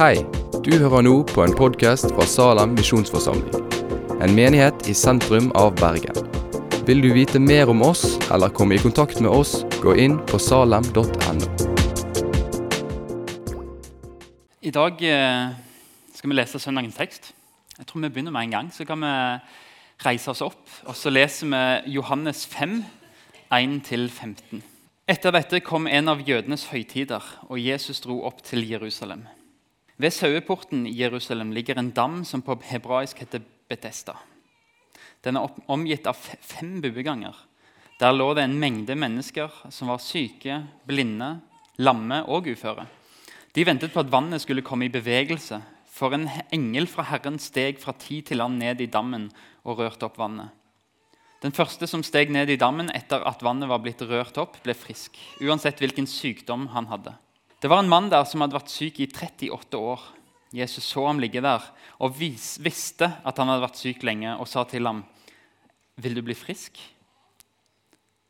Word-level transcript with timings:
Hei, 0.00 0.22
du 0.64 0.70
hører 0.80 1.02
nå 1.04 1.10
på 1.28 1.42
en 1.44 1.52
podkast 1.52 2.06
fra 2.14 2.24
Salem 2.24 2.70
misjonsforsamling. 2.72 3.66
En 4.24 4.32
menighet 4.32 4.86
i 4.88 4.94
sentrum 4.96 5.50
av 5.60 5.74
Bergen. 5.76 6.16
Vil 6.88 7.02
du 7.04 7.10
vite 7.12 7.36
mer 7.36 7.68
om 7.68 7.82
oss 7.84 8.14
eller 8.32 8.48
komme 8.48 8.78
i 8.78 8.80
kontakt 8.80 9.18
med 9.20 9.28
oss, 9.28 9.58
gå 9.82 9.92
inn 10.00 10.14
på 10.30 10.38
salem.no. 10.40 11.50
I 14.64 14.72
dag 14.72 15.04
eh, 15.04 15.52
skal 16.16 16.32
vi 16.32 16.38
lese 16.38 16.60
søndagens 16.64 16.96
tekst. 16.96 17.28
Jeg 17.76 17.84
tror 17.90 18.00
vi 18.00 18.08
begynner 18.08 18.32
med 18.32 18.48
en 18.48 18.54
gang. 18.54 18.70
Så 18.72 18.86
kan 18.88 19.04
vi 19.04 19.10
reise 20.06 20.32
oss 20.32 20.40
opp, 20.46 20.62
og 20.88 20.96
så 20.96 21.12
leser 21.12 21.52
vi 21.52 21.92
Johannes 21.98 22.46
5, 22.48 22.78
1-15. 23.52 24.64
Etter 25.12 25.36
dette 25.36 25.60
kom 25.60 25.84
en 25.84 26.08
av 26.08 26.24
jødenes 26.24 26.70
høytider, 26.72 27.20
og 27.50 27.60
Jesus 27.60 28.00
dro 28.00 28.22
opp 28.24 28.40
til 28.48 28.64
Jerusalem. 28.64 29.28
Ved 30.00 30.14
saueporten 30.16 30.86
i 30.88 30.94
Jerusalem 30.96 31.50
ligger 31.52 31.76
en 31.78 31.90
dam 31.92 32.22
som 32.24 32.40
på 32.40 32.54
hebraisk 32.64 33.18
heter 33.20 33.42
Betesta. 33.68 34.14
Den 35.20 35.36
er 35.36 35.50
omgitt 35.68 36.06
av 36.08 36.16
fem 36.16 36.78
bueganger. 36.80 37.34
Der 38.00 38.14
lå 38.14 38.30
det 38.32 38.46
en 38.46 38.56
mengde 38.62 38.96
mennesker 38.96 39.52
som 39.68 39.92
var 39.92 40.00
syke, 40.00 40.62
blinde, 40.88 41.34
lamme 41.84 42.22
og 42.32 42.48
uføre. 42.48 42.86
De 43.52 43.66
ventet 43.66 43.92
på 43.92 44.00
at 44.00 44.12
vannet 44.12 44.40
skulle 44.40 44.64
komme 44.64 44.88
i 44.88 44.94
bevegelse, 44.94 45.60
for 45.84 46.16
en 46.16 46.30
engel 46.54 46.88
fra 46.88 47.04
Herren 47.10 47.36
steg 47.42 47.82
fra 47.82 47.92
tid 47.92 48.30
til 48.30 48.40
land 48.40 48.56
ned 48.56 48.80
i 48.80 48.88
dammen 48.88 49.28
og 49.66 49.82
rørte 49.82 50.08
opp 50.08 50.16
vannet. 50.16 50.48
Den 51.44 51.52
første 51.52 51.84
som 51.90 52.04
steg 52.06 52.32
ned 52.32 52.48
i 52.48 52.60
dammen 52.60 52.88
etter 52.96 53.20
at 53.28 53.44
vannet 53.44 53.68
var 53.68 53.82
blitt 53.84 54.00
rørt 54.08 54.38
opp, 54.40 54.62
ble 54.64 54.72
frisk, 54.72 55.18
uansett 55.44 55.80
hvilken 55.82 56.08
sykdom 56.08 56.70
han 56.72 56.88
hadde. 56.88 57.18
Det 57.60 57.68
var 57.68 57.78
en 57.78 57.88
mann 57.88 58.08
der 58.08 58.24
som 58.24 58.40
hadde 58.40 58.56
vært 58.56 58.72
syk 58.72 59.02
i 59.04 59.06
38 59.10 59.76
år. 59.76 60.00
Jesus 60.56 60.86
så 60.88 61.04
ham 61.04 61.20
ligge 61.20 61.42
der 61.44 61.66
og 62.00 62.14
vis, 62.16 62.54
visste 62.64 63.10
at 63.20 63.36
han 63.38 63.50
hadde 63.52 63.66
vært 63.66 63.80
syk 63.82 64.06
lenge, 64.06 64.32
og 64.40 64.48
sa 64.48 64.64
til 64.64 64.86
ham, 64.86 65.04
'Vil 65.96 66.14
du 66.14 66.22
bli 66.22 66.34
frisk?' 66.34 66.80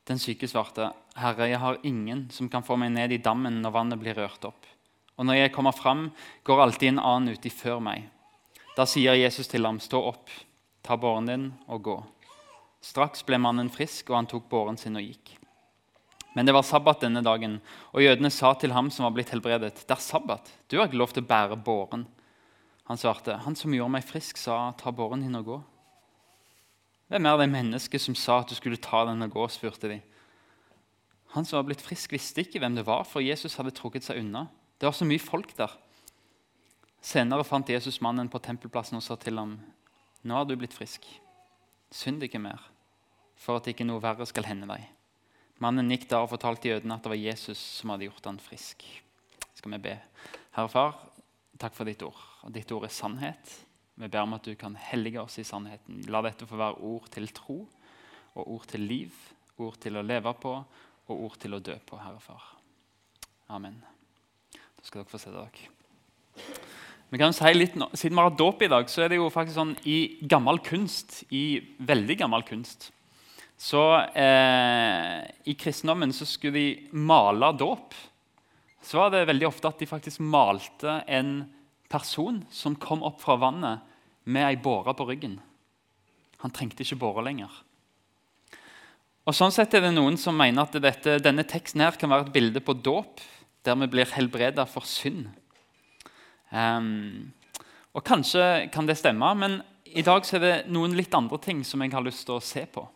Den 0.07 0.19
syke 0.19 0.49
svarte, 0.49 0.93
'Herre, 1.17 1.49
jeg 1.49 1.59
har 1.59 1.79
ingen 1.85 2.31
som 2.31 2.49
kan 2.49 2.63
få 2.63 2.77
meg 2.77 2.91
ned 2.91 3.13
i 3.13 3.23
dammen 3.23 3.63
når 3.63 3.71
vannet 3.71 4.01
blir 4.01 4.15
rørt 4.15 4.45
opp.' 4.45 4.67
'Og 5.17 5.27
når 5.27 5.35
jeg 5.35 5.53
kommer 5.53 5.73
fram, 5.73 6.11
går 6.45 6.61
alltid 6.61 6.89
en 6.89 6.99
annen 6.99 7.35
uti 7.35 7.51
før 7.51 7.81
meg.' 7.81 8.11
Da 8.77 8.85
sier 8.85 9.15
Jesus 9.15 9.47
til 9.47 9.65
ham, 9.65 9.79
'Stå 9.79 10.09
opp, 10.09 10.29
ta 10.83 10.97
båren 10.97 11.27
din 11.27 11.55
og 11.69 11.83
gå.' 11.83 12.05
Straks 12.83 13.23
ble 13.23 13.39
mannen 13.39 13.71
frisk, 13.71 14.11
og 14.11 14.17
han 14.17 14.27
tok 14.27 14.49
båren 14.49 14.77
sin 14.77 14.97
og 14.97 15.03
gikk. 15.03 15.40
Men 16.35 16.47
det 16.47 16.55
var 16.55 16.63
sabbat 16.63 17.03
denne 17.03 17.23
dagen, 17.27 17.59
og 17.91 18.05
jødene 18.05 18.31
sa 18.31 18.53
til 18.55 18.73
ham 18.73 18.91
som 18.91 19.05
var 19.05 19.15
blitt 19.17 19.31
helbredet, 19.31 19.87
'Det 19.87 19.91
er 19.91 20.01
sabbat. 20.01 20.53
Du 20.69 20.79
har 20.79 20.87
ikke 20.87 21.01
lov 21.03 21.13
til 21.13 21.23
å 21.23 21.27
bære 21.27 21.65
båren.' 21.65 22.07
Han 22.87 22.97
svarte, 22.97 23.39
'Han 23.39 23.57
som 23.57 23.73
gjorde 23.73 23.91
meg 23.91 24.05
frisk, 24.05 24.37
sa, 24.37 24.73
ta 24.73 24.91
båren 24.91 25.23
din 25.23 25.35
og 25.35 25.45
gå.' 25.45 25.63
Hvem 27.11 27.27
er 27.27 27.37
det 27.39 27.51
mennesket 27.51 28.01
som 28.01 28.15
sa 28.15 28.39
at 28.39 28.49
du 28.49 28.55
skulle 28.55 28.77
ta 28.77 29.05
den 29.05 29.23
og 29.23 29.31
gå? 29.31 29.49
spurte 29.49 29.89
de. 29.89 30.01
Han 31.35 31.45
som 31.45 31.57
var 31.57 31.65
blitt 31.65 31.83
frisk, 31.83 32.13
visste 32.13 32.41
ikke 32.41 32.61
hvem 32.61 32.77
det 32.77 32.87
var, 32.87 33.03
for 33.05 33.21
Jesus 33.21 33.57
hadde 33.57 33.75
trukket 33.75 34.05
seg 34.05 34.19
unna. 34.19 34.47
Det 34.79 34.87
var 34.87 34.93
så 34.93 35.05
mye 35.05 35.19
folk 35.19 35.57
der. 35.57 35.71
Senere 37.03 37.45
fant 37.45 37.69
Jesus 37.69 38.01
mannen 38.01 38.29
på 38.29 38.39
tempelplassen 38.39 38.97
og 38.97 39.03
sa 39.03 39.17
til 39.17 39.39
ham, 39.39 39.61
'Nå 40.23 40.35
har 40.35 40.45
du 40.45 40.57
blitt 40.57 40.75
frisk.' 40.75 41.07
Synd 41.91 42.23
ikke 42.23 42.39
mer, 42.39 42.61
for 43.35 43.57
at 43.57 43.67
ikke 43.67 43.85
noe 43.85 44.01
verre 44.01 44.27
skal 44.27 44.45
hende 44.45 44.69
deg. 44.69 44.87
Mannen 45.61 45.93
gikk 45.93 46.07
der 46.09 46.25
og 46.25 46.31
fortalte 46.33 46.71
jødene 46.71 46.97
at 46.97 47.05
det 47.05 47.13
var 47.13 47.21
Jesus 47.21 47.61
som 47.77 47.93
hadde 47.93 48.07
gjort 48.09 48.29
han 48.31 48.39
frisk. 48.41 48.85
Skal 49.59 49.75
vi 49.75 49.81
be. 49.91 49.97
Herre 50.57 50.71
Far, 50.73 50.95
takk 51.61 51.75
for 51.77 51.89
ditt 51.89 52.01
ord. 52.07 52.21
Og 52.47 52.55
ditt 52.55 52.71
ord 52.73 52.87
er 52.89 52.95
sannhet. 52.95 53.53
Vi 54.01 54.09
ber 54.09 54.25
om 54.25 54.39
at 54.39 54.47
du 54.49 54.55
kan 54.57 54.79
hellige 54.81 55.21
oss 55.21 55.37
i 55.37 55.45
sannheten. 55.45 56.01
La 56.09 56.23
dette 56.25 56.49
få 56.49 56.57
være 56.57 56.81
ord 56.89 57.11
til 57.13 57.29
tro 57.37 57.59
og 58.39 58.47
ord 58.47 58.65
til 58.71 58.87
liv, 58.89 59.17
ord 59.61 59.77
til 59.83 59.99
å 60.01 60.05
leve 60.07 60.33
på 60.41 60.55
og 61.11 61.25
ord 61.27 61.37
til 61.43 61.59
å 61.59 61.61
dø 61.61 61.75
på, 61.85 61.99
Herre 62.01 62.23
Far. 62.25 62.47
Amen. 63.53 63.77
Da 64.55 64.87
skal 64.87 65.03
dere 65.03 65.11
få 65.11 65.21
se 65.21 65.35
dere. 65.35 65.69
Vi 67.11 67.19
kan 67.21 67.35
si 67.35 67.53
litt, 67.53 67.75
Siden 67.99 68.17
vi 68.17 68.23
har 68.23 68.33
dåp 68.39 68.63
i 68.63 68.71
dag, 68.71 68.89
så 68.89 69.03
er 69.03 69.13
det 69.13 69.19
jo 69.19 69.29
faktisk 69.35 69.59
sånn 69.59 69.75
i 69.85 70.23
gammel 70.31 70.63
kunst, 70.65 71.25
i 71.35 71.61
veldig 71.85 72.17
gammel 72.23 72.47
kunst 72.49 72.93
så 73.61 73.83
eh, 74.17 75.21
I 75.45 75.55
kristendommen 75.59 76.15
så 76.17 76.25
skulle 76.25 76.57
de 76.57 76.89
male 76.97 77.53
dåp. 77.53 77.95
Så 78.81 78.97
var 78.97 79.11
det 79.13 79.27
veldig 79.29 79.51
ofte 79.51 79.69
at 79.69 79.83
de 79.83 79.89
faktisk 79.89 80.23
malte 80.25 81.03
en 81.05 81.43
person 81.93 82.39
som 82.49 82.79
kom 82.81 83.03
opp 83.05 83.21
fra 83.21 83.37
vannet 83.37 83.83
med 84.25 84.47
ei 84.47 84.57
båre 84.57 84.95
på 84.97 85.05
ryggen. 85.11 85.35
Han 86.41 86.55
trengte 86.57 86.87
ikke 86.87 87.03
båre 87.03 87.25
lenger. 87.27 87.51
Og 89.29 89.37
sånn 89.37 89.53
sett 89.53 89.77
er 89.77 89.85
det 89.85 89.91
Noen 89.93 90.17
som 90.17 90.39
mener 90.41 90.65
at 90.65 90.79
dette, 90.81 91.19
denne 91.21 91.45
teksten 91.45 91.85
her 91.85 91.99
kan 92.01 92.09
være 92.11 92.31
et 92.31 92.35
bilde 92.39 92.63
på 92.65 92.75
dåp, 92.81 93.21
der 93.67 93.77
vi 93.83 93.91
blir 93.93 94.09
helbreda 94.15 94.65
for 94.65 94.89
synd. 94.89 95.27
Um, 96.49 97.29
og 97.93 98.07
Kanskje 98.09 98.71
kan 98.73 98.89
det 98.89 98.97
stemme, 98.99 99.35
men 99.37 99.61
i 99.85 100.07
dag 100.07 100.25
er 100.33 100.43
det 100.43 100.55
noen 100.73 100.97
litt 100.97 101.13
andre 101.15 101.37
ting 101.45 101.61
som 101.67 101.85
jeg 101.85 101.93
har 101.93 102.07
lyst 102.07 102.25
til 102.25 102.39
å 102.39 102.45
se 102.45 102.65
på. 102.65 102.87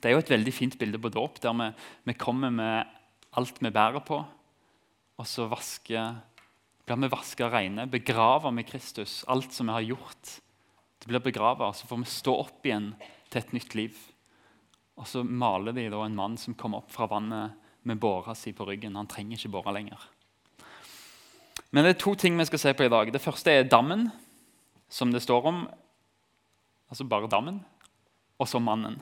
Det 0.00 0.08
er 0.08 0.16
jo 0.16 0.22
et 0.22 0.32
veldig 0.32 0.52
fint 0.52 0.76
bilde 0.78 1.00
på 1.00 1.10
dåp, 1.12 1.40
der 1.42 1.54
vi, 1.56 1.68
vi, 2.10 2.14
kommer 2.20 2.52
med 2.52 2.96
alt 3.36 3.60
vi 3.62 3.72
bærer 3.72 4.04
på. 4.04 4.20
Og 5.16 5.28
så 5.28 5.46
vasker, 5.48 6.18
blir 6.84 7.00
vi 7.00 7.12
vaska 7.12 7.48
reine, 7.52 7.86
begrava 7.88 8.52
med 8.52 8.68
Kristus. 8.68 9.22
Alt 9.28 9.56
som 9.56 9.70
vi 9.70 9.76
har 9.78 9.86
gjort, 9.94 10.34
det 11.00 11.08
blir 11.08 11.24
begrava. 11.24 11.72
Så 11.72 11.88
får 11.88 12.02
vi 12.02 12.12
stå 12.12 12.36
opp 12.44 12.68
igjen 12.68 12.92
til 13.30 13.40
et 13.40 13.56
nytt 13.56 13.78
liv. 13.78 13.96
Og 14.96 15.08
så 15.08 15.24
maler 15.24 15.76
de 15.76 15.88
en 15.88 16.16
mann 16.16 16.36
som 16.40 16.56
kommer 16.56 16.84
opp 16.84 16.92
fra 16.92 17.08
vannet 17.10 17.56
med 17.86 18.00
båra 18.00 18.34
si 18.34 18.52
på 18.52 18.66
ryggen. 18.66 18.96
Han 18.96 19.08
trenger 19.08 19.36
ikke 19.36 19.52
båra 19.54 19.74
lenger. 19.76 20.00
Men 21.70 21.84
det 21.84 21.96
er 21.96 22.00
to 22.00 22.14
ting 22.14 22.36
vi 22.38 22.46
skal 22.48 22.62
se 22.62 22.72
på 22.76 22.86
i 22.86 22.92
dag. 22.92 23.10
Det 23.12 23.22
første 23.22 23.52
er 23.52 23.68
dammen, 23.68 24.08
som 24.88 25.12
det 25.12 25.22
står 25.24 25.48
om. 25.50 25.66
Altså 26.88 27.04
bare 27.04 27.28
dammen. 27.30 27.60
Og 28.40 28.48
så 28.48 28.60
mannen. 28.60 29.00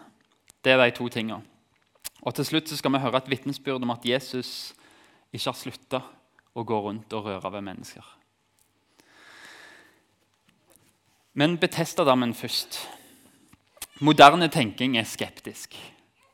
Det 0.65 0.73
er 0.73 0.81
de 0.81 0.97
to 0.97 1.09
tingene. 1.09 1.43
Og 2.25 2.35
til 2.35 2.47
slutt 2.49 2.71
skal 2.73 2.93
vi 2.95 3.03
høre 3.03 3.21
et 3.21 3.31
vitnesbyrd 3.31 3.85
om 3.85 3.93
at 3.93 4.05
Jesus 4.09 4.73
ikke 5.33 5.51
har 5.51 5.59
slutta 5.59 6.01
å 6.55 6.65
gå 6.65 6.79
rundt 6.81 7.13
og 7.13 7.27
røre 7.27 7.51
ved 7.53 7.67
mennesker. 7.67 8.05
Men 11.35 11.59
Betestadammen 11.59 12.33
først. 12.35 12.79
Moderne 14.01 14.49
tenking 14.49 14.97
er 14.97 15.07
skeptisk. 15.07 15.75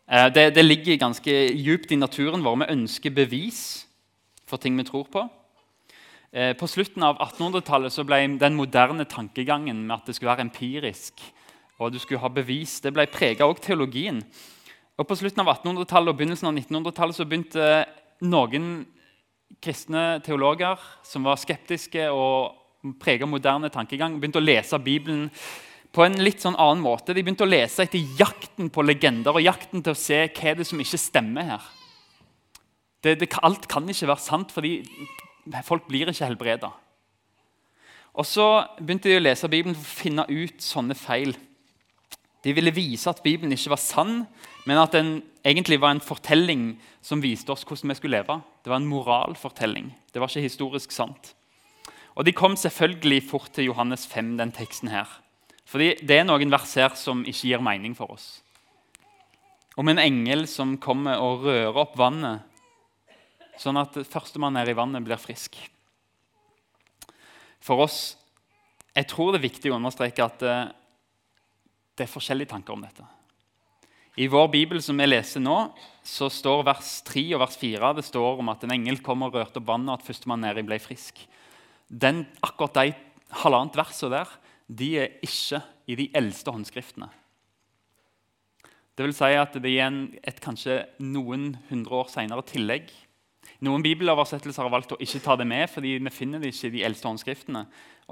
Eh, 0.06 0.28
det, 0.34 0.54
det 0.54 0.64
ligger 0.64 1.00
ganske 1.00 1.34
djupt 1.56 1.92
i 1.92 1.98
naturen 1.98 2.44
vår. 2.44 2.62
Vi 2.62 2.72
ønsker 2.76 3.16
bevis 3.16 3.62
for 4.46 4.60
ting 4.60 4.76
vi 4.78 4.86
tror 4.86 5.08
på. 5.10 5.24
Eh, 6.30 6.52
på 6.54 6.68
slutten 6.70 7.02
av 7.02 7.18
1800-tallet 7.18 7.98
ble 8.06 8.22
den 8.38 8.58
moderne 8.58 9.08
tankegangen 9.08 9.82
med 9.86 9.96
at 9.96 10.06
det 10.06 10.14
skulle 10.14 10.34
være 10.34 10.46
empirisk 10.46 11.24
og 11.80 11.92
du 11.94 11.98
skulle 11.98 12.20
ha 12.20 12.28
bevis, 12.32 12.78
det 12.84 12.92
ble 12.92 13.06
prega 13.08 13.46
av 13.46 13.56
teologien. 13.62 14.20
Og 15.00 15.06
På 15.08 15.16
slutten 15.16 15.40
av 15.40 15.48
1800-tallet 15.54 16.12
og 16.12 16.18
begynnelsen 16.18 16.50
av 16.50 16.56
1900-tallet 16.58 17.16
så 17.16 17.24
begynte 17.24 17.68
noen 18.28 18.84
kristne 19.64 20.20
teologer 20.24 20.78
som 21.06 21.24
var 21.24 21.40
skeptiske 21.40 22.04
og 22.12 22.92
prega 23.00 23.28
moderne 23.28 23.72
tankegang, 23.72 24.18
begynte 24.20 24.40
å 24.40 24.44
lese 24.44 24.78
Bibelen 24.80 25.28
på 25.90 26.04
en 26.04 26.20
litt 26.22 26.44
sånn 26.44 26.58
annen 26.60 26.84
måte. 26.84 27.14
De 27.16 27.24
begynte 27.24 27.44
å 27.46 27.50
lese 27.50 27.84
etter 27.84 28.04
jakten 28.18 28.70
på 28.72 28.84
legender 28.84 29.34
og 29.34 29.44
jakten 29.44 29.82
til 29.82 29.96
å 29.96 29.98
se 29.98 30.22
hva 30.28 30.54
det 30.56 30.68
som 30.68 30.80
ikke 30.80 31.00
stemmer 31.00 31.48
her. 31.54 31.66
Det, 33.00 33.16
det, 33.22 33.30
alt 33.40 33.64
kan 33.70 33.88
ikke 33.88 34.12
være 34.12 34.26
sant, 34.26 34.52
fordi 34.52 34.82
Folk 35.64 35.86
blir 35.88 36.06
ikke 36.06 36.28
helbreda. 36.28 36.68
Og 38.12 38.26
Så 38.28 38.44
begynte 38.76 39.08
de 39.08 39.16
å 39.16 39.22
lese 39.22 39.48
Bibelen 39.50 39.74
for 39.74 39.88
å 39.88 40.00
finne 40.02 40.26
ut 40.28 40.60
sånne 40.62 40.94
feil. 40.94 41.32
De 42.44 42.54
ville 42.56 42.72
vise 42.72 43.10
at 43.10 43.20
Bibelen 43.24 43.52
ikke 43.52 43.74
var 43.74 43.80
sann, 43.82 44.24
men 44.64 44.80
at 44.80 44.94
den 44.96 45.20
egentlig 45.44 45.80
var 45.80 45.92
en 45.94 46.04
fortelling 46.04 46.72
som 47.04 47.20
viste 47.20 47.52
oss 47.52 47.66
hvordan 47.68 47.92
vi 47.92 47.98
skulle 47.98 48.20
leve. 48.20 48.38
Det 48.64 48.72
var 48.72 48.80
en 48.80 48.88
moralfortelling. 48.88 49.90
Det 50.12 50.20
var 50.20 50.32
ikke 50.32 50.48
historisk 50.48 50.92
sant. 50.92 51.34
Og 52.16 52.24
De 52.24 52.32
kom 52.36 52.56
selvfølgelig 52.56 53.22
fort 53.28 53.52
til 53.54 53.68
Johannes 53.70 54.06
5, 54.06 54.36
den 54.40 54.52
teksten 54.52 54.88
her. 54.92 55.08
Fordi 55.68 55.94
det 56.02 56.16
er 56.18 56.26
noen 56.26 56.50
vers 56.50 56.72
her 56.74 56.96
som 56.98 57.22
ikke 57.22 57.52
gir 57.52 57.62
mening 57.62 57.94
for 57.96 58.10
oss. 58.16 58.40
Om 59.78 59.92
en 59.92 60.02
engel 60.02 60.48
som 60.50 60.78
kommer 60.82 61.20
og 61.22 61.44
rører 61.46 61.76
opp 61.78 61.94
vannet 61.96 62.46
sånn 63.60 63.76
at 63.76 63.94
førstemann 64.08 64.56
her 64.56 64.68
i 64.72 64.76
vannet 64.76 65.04
blir 65.04 65.20
frisk. 65.20 65.56
For 67.60 67.84
oss 67.84 68.00
jeg 68.96 69.06
tror 69.06 69.30
det 69.30 69.40
er 69.40 69.46
viktig 69.46 69.70
å 69.70 69.76
understreke 69.78 70.24
at 70.24 70.42
det, 72.00 72.08
er 72.08 72.12
forskjellige 72.12 72.54
tanker 72.54 72.74
om 72.74 72.84
dette. 72.84 73.04
I 74.18 74.26
vår 74.28 74.48
bibel 74.52 74.80
som 74.82 74.98
vi 74.98 75.06
leser 75.06 75.42
nå, 75.42 75.56
så 76.02 76.26
står 76.32 76.64
vers 76.66 76.96
3 77.06 77.22
og 77.36 77.44
vers 77.44 77.56
4 77.60 77.92
det 78.00 78.04
står 78.08 78.42
om 78.42 78.50
at 78.52 78.64
en 78.66 78.74
engel 78.74 78.98
kom 79.04 79.22
og 79.24 79.36
rørte 79.36 79.60
opp 79.60 79.68
vannet, 79.68 79.92
og 79.92 80.00
at 80.00 80.08
førstemann 80.08 80.42
nedi 80.44 80.66
ble 80.66 80.80
frisk. 80.82 81.22
den, 81.90 82.26
akkurat 82.42 82.74
de 82.74 82.92
halvannet 83.42 83.76
versene 83.78 84.14
der 84.14 84.28
de 84.70 84.90
er 85.02 85.16
ikke 85.26 85.58
i 85.90 85.96
de 85.98 86.06
eldste 86.14 86.52
håndskriftene. 86.54 87.08
Det 88.94 89.06
vil 89.06 89.14
si 89.16 89.30
at 89.34 89.56
det 89.58 89.72
er 89.80 89.96
et 90.28 90.40
kanskje 90.44 90.82
noen 91.02 91.54
hundre 91.70 92.02
år 92.02 92.10
senere 92.12 92.44
tillegg. 92.46 92.90
Noen 93.60 93.82
bibeloversettelser 93.84 94.64
har 94.64 94.72
valgt 94.72 94.94
å 94.94 95.00
ikke 95.04 95.20
ta 95.20 95.34
det 95.36 95.44
med, 95.48 95.66
fordi 95.68 95.98
vi 96.00 96.12
finner 96.14 96.40
det 96.40 96.54
ikke 96.54 96.70
i 96.70 96.74
de 96.78 96.84
eldste 96.88 97.10
håndskriftene. 97.10 97.66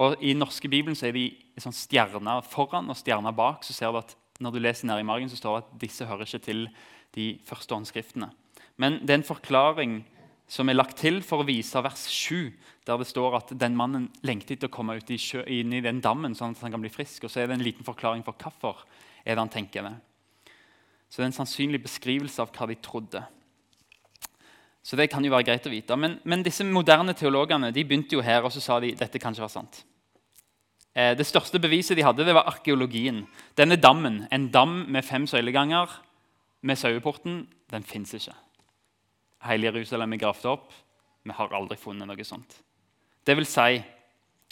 Og 0.05 0.21
I 0.21 0.35
norske 0.37 0.69
bibelen 0.69 0.97
så 0.99 1.09
er 1.09 1.17
de 1.17 1.31
sånn 1.61 1.77
stjerner 1.77 2.45
foran 2.45 2.91
og 2.93 2.99
stjerner 3.01 3.33
bak. 3.33 3.65
så 3.65 3.73
ser 3.73 3.93
du 3.93 4.03
at 4.03 4.17
Når 4.39 4.53
du 4.53 4.59
leser 4.61 4.87
nær 4.87 5.01
i 5.01 5.03
margen, 5.03 5.29
så 5.29 5.35
står 5.35 5.57
det 5.57 5.65
at 5.65 5.79
disse 5.81 6.07
hører 6.07 6.23
ikke 6.23 6.45
til 6.45 6.69
de 7.17 7.41
første 7.43 7.75
håndskriftene. 7.75 8.31
Men 8.77 9.01
det 9.03 9.11
er 9.11 9.19
en 9.19 9.25
forklaring 9.27 10.05
som 10.47 10.69
er 10.69 10.79
lagt 10.79 10.97
til 11.03 11.19
for 11.27 11.43
å 11.43 11.47
vise 11.49 11.81
vers 11.83 12.05
7, 12.07 12.53
der 12.87 13.01
det 13.01 13.09
står 13.11 13.37
at 13.37 13.51
den 13.59 13.75
mannen 13.75 14.07
lengter 14.23 14.55
etter 14.55 14.71
å 14.71 14.77
komme 14.77 14.95
ut 14.95 15.11
i 15.11 15.19
sjø, 15.19 15.43
inn 15.43 15.75
i 15.75 15.83
den 15.83 15.99
dammen 16.01 16.37
sånn 16.39 16.55
at 16.55 16.63
han 16.63 16.73
kan 16.73 16.85
bli 16.85 16.93
frisk. 16.93 17.27
Og 17.27 17.33
så 17.33 17.43
er 17.43 17.51
det 17.51 17.59
en 17.59 17.67
liten 17.67 17.85
forklaring 17.85 18.23
for 18.23 18.39
hvorfor 18.39 18.85
er 19.25 19.35
det 19.35 19.43
han 19.43 19.53
tenker 19.53 19.85
det. 19.85 19.97
Så 21.09 21.19
det 21.19 21.27
er 21.27 21.31
en 21.33 21.41
sannsynlig 21.41 21.83
beskrivelse 21.83 22.41
av 22.45 22.55
hva 22.55 22.69
de 22.71 22.79
trodde. 22.85 23.25
Så 24.89 24.97
det 24.97 25.11
kan 25.13 25.25
jo 25.25 25.35
være 25.35 25.45
greit 25.51 25.67
å 25.69 25.73
vite. 25.73 25.97
Men, 26.01 26.17
men 26.25 26.43
disse 26.47 26.65
moderne 26.65 27.13
teologene 27.13 27.69
de 27.77 27.85
begynte 27.85 28.17
jo 28.17 28.25
her 28.25 28.47
og 28.47 28.55
så 28.55 28.63
sa 28.65 28.79
de 28.81 28.95
dette 28.97 29.21
kan 29.21 29.35
ikke 29.37 29.45
være 29.45 29.53
sant. 29.59 29.83
Eh, 30.97 31.13
det 31.19 31.27
største 31.29 31.61
beviset 31.61 31.99
de 31.99 32.07
hadde, 32.07 32.25
det 32.25 32.33
var 32.33 32.49
arkeologien. 32.49 33.27
Denne 33.59 33.77
dammen, 33.77 34.23
En 34.33 34.49
dam 34.49 34.87
med 34.89 35.05
fem 35.05 35.27
søyleganger 35.27 35.93
med 36.63 36.77
saueporten, 36.81 37.47
den 37.71 37.85
fins 37.85 38.15
ikke. 38.17 38.33
Hele 39.45 39.69
Jerusalem 39.69 40.13
er 40.13 40.25
gravd 40.25 40.49
opp. 40.57 40.73
Vi 41.23 41.37
har 41.37 41.53
aldri 41.53 41.77
funnet 41.77 42.09
noe 42.09 42.25
sånt. 42.25 42.57
Det 43.27 43.37
vil 43.37 43.47
si, 43.47 43.83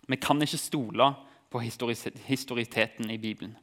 vi 0.07 0.17
kan 0.21 0.43
ikke 0.43 0.61
stole 0.61 1.15
på 1.51 1.63
historiteten 1.65 3.11
i 3.11 3.17
Bibelen. 3.19 3.57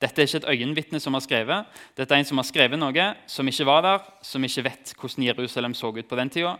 Dette 0.00 0.22
er 0.22 0.28
ikke 0.28 0.40
et 0.40 0.50
øyenvitne 0.54 1.00
som 1.00 1.14
har 1.16 1.22
skrevet. 1.24 1.80
Dette 1.96 2.14
er 2.14 2.22
en 2.22 2.28
som 2.28 2.40
har 2.40 2.48
skrevet 2.48 2.80
noe 2.80 3.06
som 3.28 3.48
ikke 3.48 3.66
var 3.68 3.82
der, 3.84 4.04
som 4.24 4.44
ikke 4.44 4.64
vet 4.64 4.92
hvordan 4.96 5.26
Jerusalem 5.26 5.74
så 5.76 5.92
ut 5.92 6.08
på 6.08 6.16
den 6.16 6.32
tida. 6.32 6.56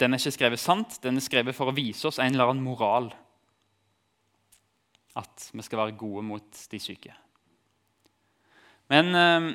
Den 0.00 0.12
er 0.12 0.20
ikke 0.20 0.36
skrevet 0.36 0.60
sant, 0.60 0.98
den 1.02 1.16
er 1.16 1.24
skrevet 1.24 1.56
for 1.56 1.70
å 1.70 1.76
vise 1.76 2.08
oss 2.10 2.20
en 2.20 2.34
eller 2.34 2.52
annen 2.52 2.64
moral. 2.66 3.08
At 5.16 5.48
vi 5.54 5.64
skal 5.64 5.80
være 5.80 5.96
gode 5.96 6.24
mot 6.26 6.64
de 6.70 6.80
syke. 6.82 7.14
Men 8.92 9.14
eh, 9.16 9.46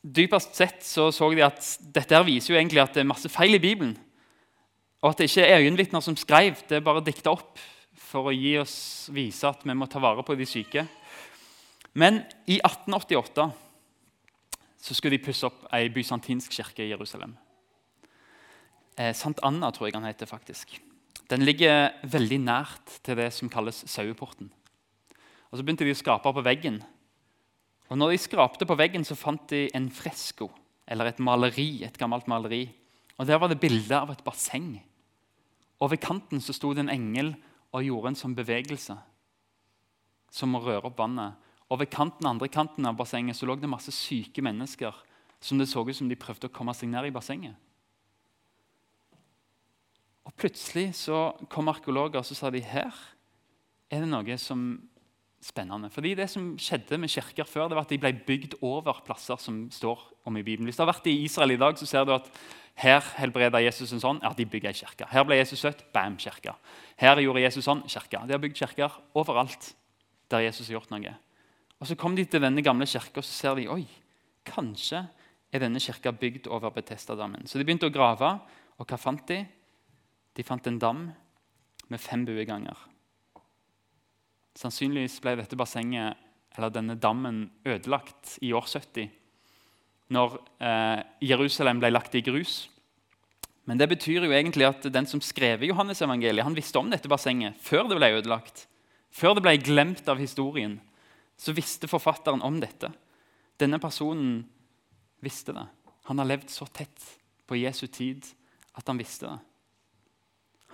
dypest 0.00 0.56
sett 0.56 0.86
så, 0.86 1.10
så 1.12 1.28
de 1.34 1.44
at 1.44 1.66
dette 1.92 2.16
her 2.16 2.24
viser 2.24 2.54
jo 2.54 2.60
egentlig 2.60 2.80
at 2.80 2.94
det 2.96 3.02
er 3.04 3.10
masse 3.10 3.28
feil 3.32 3.58
i 3.58 3.62
Bibelen. 3.62 3.92
Og 5.02 5.10
at 5.10 5.20
det 5.20 5.28
ikke 5.28 5.44
er 5.44 5.66
øyenvitner 5.66 6.04
som 6.04 6.16
skrev, 6.16 6.62
det 6.68 6.78
er 6.78 6.86
bare 6.86 7.04
dikta 7.04 7.32
opp 7.32 7.60
for 8.10 8.30
å 8.30 8.34
gi 8.34 8.56
oss 8.60 9.10
vise 9.12 9.48
at 9.48 9.66
vi 9.66 9.76
må 9.76 9.88
ta 9.90 10.00
vare 10.02 10.24
på 10.24 10.36
de 10.38 10.48
syke. 10.48 10.86
Men 11.94 12.22
i 12.46 12.60
1888 12.62 13.50
så 14.80 14.94
skulle 14.94 15.18
de 15.18 15.24
pusse 15.24 15.46
opp 15.46 15.66
ei 15.74 15.90
bysantinsk 15.92 16.54
kirke 16.54 16.84
i 16.84 16.92
Jerusalem. 16.92 17.34
Eh, 18.96 19.12
Sant 19.14 19.40
Anna 19.42 19.70
tror 19.70 19.88
jeg 19.88 19.98
han 19.98 20.08
heter. 20.08 20.26
faktisk. 20.26 20.80
Den 21.30 21.42
ligger 21.42 21.92
veldig 22.02 22.40
nært 22.40 23.00
til 23.02 23.16
det 23.16 23.32
som 23.32 23.48
kalles 23.48 23.84
saueporten. 23.86 24.50
Og 25.50 25.58
Så 25.58 25.64
begynte 25.64 25.84
de 25.84 25.92
å 25.92 25.98
skrape 25.98 26.32
på 26.32 26.42
veggen. 26.42 26.82
Og 27.90 27.98
når 27.98 28.10
de 28.10 28.18
skrapte 28.18 28.66
på 28.66 28.76
veggen, 28.76 29.04
så 29.04 29.16
fant 29.16 29.48
de 29.48 29.68
en 29.74 29.90
fresko, 29.90 30.50
eller 30.86 31.06
et 31.06 31.18
maleri, 31.18 31.84
et 31.84 31.98
gammelt 31.98 32.28
maleri. 32.28 32.70
Og 33.18 33.26
Der 33.26 33.38
var 33.38 33.48
det 33.48 33.60
bilde 33.60 33.92
av 33.92 34.10
et 34.10 34.24
basseng. 34.24 34.82
Og 35.80 35.90
ved 35.90 36.00
kanten 36.00 36.40
så 36.40 36.52
sto 36.52 36.72
det 36.72 36.80
en 36.80 36.88
engel 36.88 37.34
og 37.72 37.84
gjorde 37.84 38.08
en 38.08 38.14
sånn 38.14 38.34
bevegelse 38.34 38.96
som 40.30 40.54
å 40.54 40.62
røre 40.62 40.86
opp 40.86 40.98
vannet. 40.98 41.34
Og 41.70 41.78
ved 41.80 41.90
kanten, 41.92 42.26
andre 42.26 42.50
kanten 42.50 42.86
av 42.88 42.98
bassenget 42.98 43.38
så 43.38 43.46
lå 43.46 43.56
det 43.56 43.70
masse 43.70 43.92
syke 43.94 44.42
mennesker 44.42 44.94
som 45.40 45.58
det 45.60 45.68
så 45.70 45.84
ut 45.86 45.96
som 45.96 46.08
de 46.10 46.18
prøvde 46.18 46.50
å 46.50 46.52
komme 46.52 46.74
seg 46.76 46.90
ned 46.90 47.08
i 47.08 47.14
bassenget. 47.14 47.54
Og 50.26 50.34
Plutselig 50.36 50.92
så 50.98 51.30
kom 51.52 51.70
arkeologer 51.72 52.20
og 52.20 52.26
så 52.26 52.36
sa 52.36 52.50
de 52.52 52.62
her 52.64 52.94
er 53.90 54.04
det 54.04 54.10
noe 54.10 54.36
som 54.38 54.78
spennende. 55.40 55.88
Fordi 55.90 56.14
Det 56.14 56.28
som 56.30 56.52
skjedde 56.58 56.98
med 56.98 57.10
kirker 57.10 57.44
før, 57.48 57.68
det 57.68 57.76
var 57.76 57.86
at 57.86 57.92
de 57.92 57.98
ble 57.98 58.12
bygd 58.12 58.58
over 58.60 59.00
plasser 59.06 59.36
som 59.40 59.70
står 59.72 59.98
om 60.26 60.36
i 60.36 60.42
Bibelen. 60.42 60.68
Hvis 60.68 60.76
du 60.76 60.84
har 60.84 60.92
vært 60.92 61.06
i 61.06 61.24
Israel 61.24 61.50
i 61.52 61.56
dag, 61.56 61.78
så 61.78 61.86
ser 61.86 62.04
du 62.04 62.12
at 62.12 62.28
her 62.74 63.00
helbreda 63.16 63.60
Jesus 63.60 63.92
en 63.92 64.00
sånn. 64.00 64.20
Ja, 64.22 64.32
de 64.36 64.44
bygger 64.44 64.70
ei 64.70 64.76
kirke. 64.76 65.08
Her 65.08 65.24
ble 65.24 65.40
Jesus 65.40 65.60
søtt. 65.60 65.82
Bam, 65.92 66.16
kirke. 66.20 66.54
Her 66.96 67.20
gjorde 67.20 67.42
Jesus 67.42 67.64
sånn. 67.64 67.82
kirke. 67.88 68.20
De 68.26 68.36
har 68.36 68.40
bygd 68.40 68.56
kirker 68.56 69.00
overalt 69.14 69.74
der 70.30 70.44
Jesus 70.46 70.68
har 70.68 70.78
gjort 70.78 70.92
noe. 70.92 71.16
Og 71.80 71.88
Så 71.88 71.96
kom 71.96 72.16
de 72.16 72.26
til 72.28 72.42
denne 72.42 72.62
gamle 72.62 72.86
kirka 72.86 73.22
og 73.22 73.24
så 73.24 73.32
ser 73.32 73.56
de, 73.56 73.68
oi, 73.72 73.86
kanskje 74.44 75.04
er 75.50 75.62
denne 75.62 75.80
kirka 75.80 76.12
bygd 76.12 76.46
over 76.52 76.70
Betestadammen. 76.70 77.46
Så 77.48 77.58
de 77.58 77.64
begynte 77.64 77.88
å 77.88 77.94
grave, 77.94 78.34
og 78.78 78.86
hva 78.86 78.98
fant 79.00 79.24
de? 79.28 79.42
De 80.36 80.44
fant 80.46 80.66
en 80.68 80.78
dam 80.78 81.06
med 81.90 82.00
fem 82.00 82.24
bueganger. 82.24 82.76
Sannsynligvis 84.60 85.18
ble 85.24 85.38
dette 85.40 85.56
bassenget, 85.58 86.18
eller 86.56 86.72
denne 86.74 86.98
dammen 86.98 87.48
ødelagt 87.64 88.36
i 88.44 88.52
år 88.52 88.66
70 88.66 89.10
når 90.10 90.36
eh, 90.58 91.00
Jerusalem 91.30 91.80
ble 91.82 91.92
lagt 91.92 92.16
i 92.18 92.22
grus. 92.26 92.64
Men 93.68 93.78
det 93.78 93.86
betyr 93.92 94.26
jo 94.26 94.34
egentlig 94.34 94.66
at 94.66 94.88
den 94.90 95.06
som 95.06 95.22
skrev 95.22 95.62
Johannes 95.68 96.02
evangeliet, 96.02 96.42
han 96.42 96.56
visste 96.56 96.80
om 96.80 96.90
dette 96.90 97.10
bassenget 97.10 97.58
før 97.62 97.86
det 97.86 97.98
ble 98.00 98.08
ødelagt. 98.18 98.64
Før 99.14 99.36
det 99.36 99.44
ble 99.46 99.54
glemt 99.62 100.08
av 100.10 100.18
historien, 100.18 100.80
så 101.40 101.54
visste 101.56 101.88
forfatteren 101.88 102.42
om 102.44 102.58
dette. 102.60 102.90
Denne 103.60 103.80
personen 103.80 104.42
visste 105.24 105.54
det. 105.56 105.64
Han 106.10 106.20
har 106.20 106.28
levd 106.28 106.50
så 106.52 106.66
tett 106.68 107.04
på 107.48 107.56
Jesu 107.56 107.86
tid 107.88 108.26
at 108.76 108.88
han 108.88 109.00
visste 109.00 109.30
det. 109.30 109.38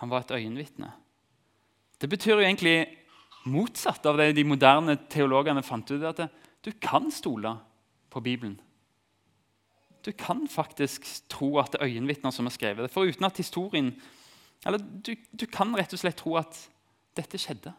Han 0.03 0.11
var 0.11 0.25
et 0.25 0.35
øyenvitne. 0.37 0.91
Det 2.01 2.11
betyr 2.11 2.35
jo 2.35 2.45
egentlig 2.45 2.77
motsatt 3.47 4.05
av 4.11 4.19
det 4.19 4.35
de 4.37 4.45
moderne 4.45 4.99
teologene 5.11 5.63
fant 5.65 5.91
ut. 5.91 6.03
at 6.03 6.27
Du 6.61 6.73
kan 6.83 7.11
stole 7.11 7.57
på 8.11 8.21
Bibelen. 8.21 8.61
Du 10.05 10.13
kan 10.13 10.47
faktisk 10.49 11.07
tro 11.29 11.59
at 11.59 11.73
det 11.73 11.81
er 11.81 11.89
øyenvitner 11.89 12.31
som 12.31 12.47
har 12.47 12.55
skrevet 12.55 12.87
det. 12.87 12.93
For 12.93 13.07
uten 13.07 13.25
at 13.25 13.37
historien 13.37 13.95
Eller 14.67 14.79
du, 14.79 15.15
du 15.33 15.47
kan 15.47 15.77
rett 15.77 15.93
og 15.93 16.01
slett 16.01 16.17
tro 16.17 16.35
at 16.37 16.57
dette 17.15 17.39
skjedde. 17.39 17.71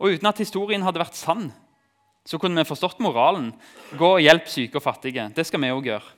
Og 0.00 0.16
uten 0.16 0.28
at 0.28 0.42
historien 0.42 0.84
hadde 0.84 1.00
vært 1.00 1.18
sann, 1.18 1.48
så 2.26 2.40
kunne 2.42 2.58
vi 2.58 2.68
forstått 2.68 3.02
moralen. 3.04 3.52
Gå 3.96 4.16
og 4.16 4.22
hjelp 4.24 4.48
syke 4.50 4.80
og 4.80 4.84
fattige. 4.84 5.28
Det 5.34 5.46
skal 5.46 5.62
vi 5.62 5.72
òg 5.74 5.90
gjøre. 5.92 6.14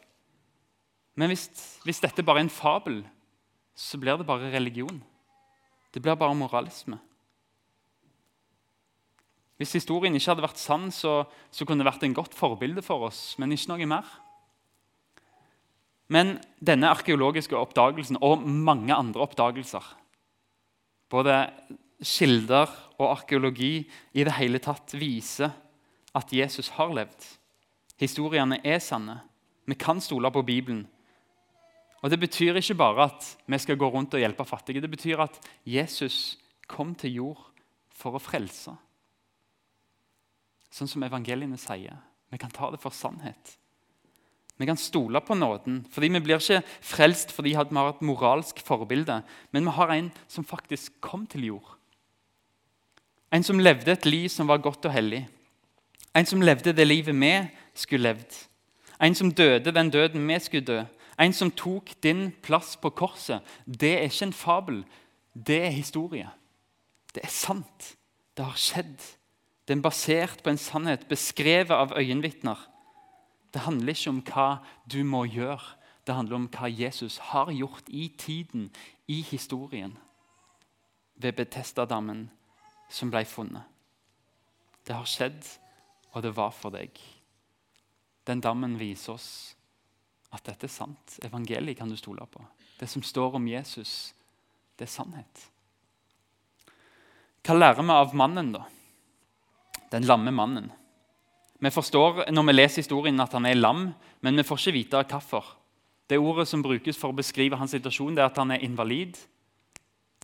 Men 1.19 1.33
hvis, 1.33 1.49
hvis, 1.83 2.01
dette 2.01 2.23
bare 2.25 2.43
er 2.43 2.47
en 2.47 2.53
fabel, 2.53 3.03
så 3.75 3.99
blir 4.01 4.19
det 4.19 4.27
bare 4.27 4.53
religion. 4.55 5.01
Det 5.93 6.03
blir 6.03 6.17
bare 6.19 6.37
moralisme. 6.39 7.01
Hvis 9.59 9.75
historien 9.75 10.15
ikke 10.15 10.31
hadde 10.31 10.45
vært 10.45 10.61
sann, 10.63 10.87
så, 10.95 11.25
så 11.51 11.67
kunne 11.67 11.83
det 11.83 11.91
vært 11.91 12.05
en 12.07 12.15
godt 12.15 12.37
forbilde 12.39 12.85
for 12.87 13.09
oss, 13.09 13.35
men 13.43 13.53
ikke 13.53 13.73
noe 13.73 13.89
mer. 13.91 14.13
Men 16.09 16.37
denne 16.65 16.93
arkeologiske 16.95 17.59
oppdagelsen 17.59 18.21
og 18.25 18.47
mange 18.47 18.95
andre 18.95 19.27
oppdagelser, 19.27 19.85
både 21.11 21.41
kilder 22.03 22.71
og 22.99 23.11
arkeologi 23.11 23.89
i 24.15 24.25
det 24.25 24.37
hele 24.39 24.61
tatt, 24.63 24.95
viser 24.99 25.53
at 26.17 26.33
Jesus 26.33 26.71
har 26.77 26.93
levd. 26.95 27.27
Historiene 27.99 28.61
er 28.65 28.79
sanne. 28.83 29.21
Vi 29.69 29.77
kan 29.79 30.01
stole 30.01 30.31
på 30.33 30.43
Bibelen. 30.47 30.87
Og 32.03 32.11
Det 32.11 32.21
betyr 32.21 32.57
ikke 32.57 32.79
bare 32.79 33.09
at 33.11 33.37
vi 33.47 33.59
skal 33.59 33.77
gå 33.77 33.89
rundt 33.91 34.15
og 34.15 34.21
hjelpe 34.21 34.45
fattige. 34.45 34.81
Det 34.81 34.91
betyr 34.91 35.19
at 35.19 35.41
Jesus 35.67 36.39
kom 36.69 36.95
til 36.95 37.15
jord 37.15 37.43
for 37.91 38.15
å 38.15 38.23
frelse. 38.23 38.77
Sånn 40.71 40.89
som 40.89 41.03
evangeliene 41.03 41.59
sier. 41.59 41.99
Vi 42.31 42.39
kan 42.39 42.53
ta 42.55 42.71
det 42.71 42.79
for 42.81 42.95
sannhet. 42.95 43.57
Vi 44.59 44.67
kan 44.67 44.77
stole 44.77 45.21
på 45.21 45.35
nåden. 45.35 45.87
fordi 45.91 46.09
Vi 46.09 46.21
blir 46.21 46.39
ikke 46.39 46.63
frelst 46.83 47.33
fordi 47.33 47.51
vi 47.51 47.55
har 47.55 47.65
et 47.65 48.03
moralsk 48.03 48.59
forbilde, 48.61 49.23
men 49.53 49.65
vi 49.65 49.71
har 49.71 49.91
en 49.91 50.13
som 50.29 50.45
faktisk 50.45 51.01
kom 51.01 51.27
til 51.27 51.45
jord. 51.45 51.78
En 53.33 53.43
som 53.43 53.59
levde 53.59 53.93
et 53.93 54.07
liv 54.07 54.29
som 54.29 54.49
var 54.49 54.63
godt 54.65 54.87
og 54.89 54.93
hellig. 54.93 55.27
En 56.17 56.27
som 56.27 56.41
levde 56.41 56.73
det 56.73 56.87
livet 56.87 57.15
vi 57.15 57.35
skulle 57.75 58.03
levd. 58.03 58.49
En 59.03 59.15
som 59.15 59.31
døde 59.31 59.73
den 59.73 59.91
døden 59.91 60.29
vi 60.29 60.39
skulle 60.39 60.65
dø. 60.65 60.83
En 61.21 61.33
som 61.33 61.51
tok 61.51 61.91
din 62.03 62.33
plass 62.43 62.77
på 62.77 62.91
korset. 62.91 63.41
Det 63.67 63.93
er 63.99 64.09
ikke 64.09 64.25
en 64.25 64.33
fabel, 64.33 64.85
det 65.35 65.63
er 65.67 65.71
historie. 65.71 66.29
Det 67.15 67.25
er 67.25 67.29
sant. 67.29 67.97
Det 68.37 68.45
har 68.45 68.57
skjedd. 68.57 69.01
Det 69.69 69.77
er 69.77 69.83
basert 69.83 70.43
på 70.43 70.51
en 70.51 70.59
sannhet 70.59 71.09
beskrevet 71.09 71.75
av 71.75 71.93
øyenvitner. 71.99 72.59
Det 73.55 73.61
handler 73.61 73.93
ikke 73.93 74.11
om 74.11 74.23
hva 74.23 74.49
du 74.93 75.03
må 75.05 75.25
gjøre. 75.25 75.75
Det 76.07 76.15
handler 76.15 76.37
om 76.37 76.49
hva 76.49 76.71
Jesus 76.71 77.19
har 77.19 77.51
gjort 77.53 77.89
i 77.89 78.09
tiden, 78.19 78.71
i 79.09 79.23
historien. 79.23 79.99
ved 81.21 81.33
Betestadammen 81.33 82.31
som 82.89 83.11
ble 83.13 83.25
funnet. 83.29 83.65
Det 84.85 84.97
har 84.97 85.09
skjedd, 85.09 85.45
og 86.15 86.25
det 86.25 86.33
var 86.37 86.55
for 86.57 86.73
deg. 86.73 86.97
Den 88.29 88.41
dammen 88.45 88.79
viser 88.81 89.15
oss 89.15 89.29
at 90.33 90.45
dette 90.49 90.69
er 90.69 90.73
sant. 90.73 91.19
Evangeliet 91.25 91.79
kan 91.79 91.89
du 91.89 91.97
stole 91.97 92.25
på. 92.29 92.43
Det 92.79 92.89
som 92.89 93.05
står 93.05 93.37
om 93.37 93.49
Jesus, 93.49 94.13
det 94.77 94.87
er 94.87 94.93
sannhet. 94.93 95.45
Hva 97.45 97.57
lærer 97.57 97.81
vi 97.81 97.95
av 97.95 98.13
mannen, 98.17 98.53
da? 98.53 98.67
Den 99.89 100.05
lamme 100.05 100.33
mannen. 100.35 100.69
Vi 101.59 101.71
forstår 101.73 102.29
når 102.31 102.45
vi 102.47 102.55
leser 102.55 102.83
historien 102.85 103.25
at 103.25 103.33
han 103.35 103.49
er 103.49 103.59
lam, 103.59 103.89
men 104.23 104.37
vi 104.39 104.45
får 104.47 104.61
ikke 104.61 104.77
vite 104.77 105.01
hvorfor. 105.11 105.55
Det 106.09 106.21
ordet 106.21 106.47
som 106.49 106.63
brukes 106.65 106.97
for 106.97 107.13
å 107.13 107.17
beskrive 107.17 107.59
hans 107.59 107.75
situasjon, 107.75 108.15
det 108.17 108.23
er 108.23 108.31
at 108.31 108.39
han 108.41 108.53
er 108.55 108.63
invalid. 108.65 109.17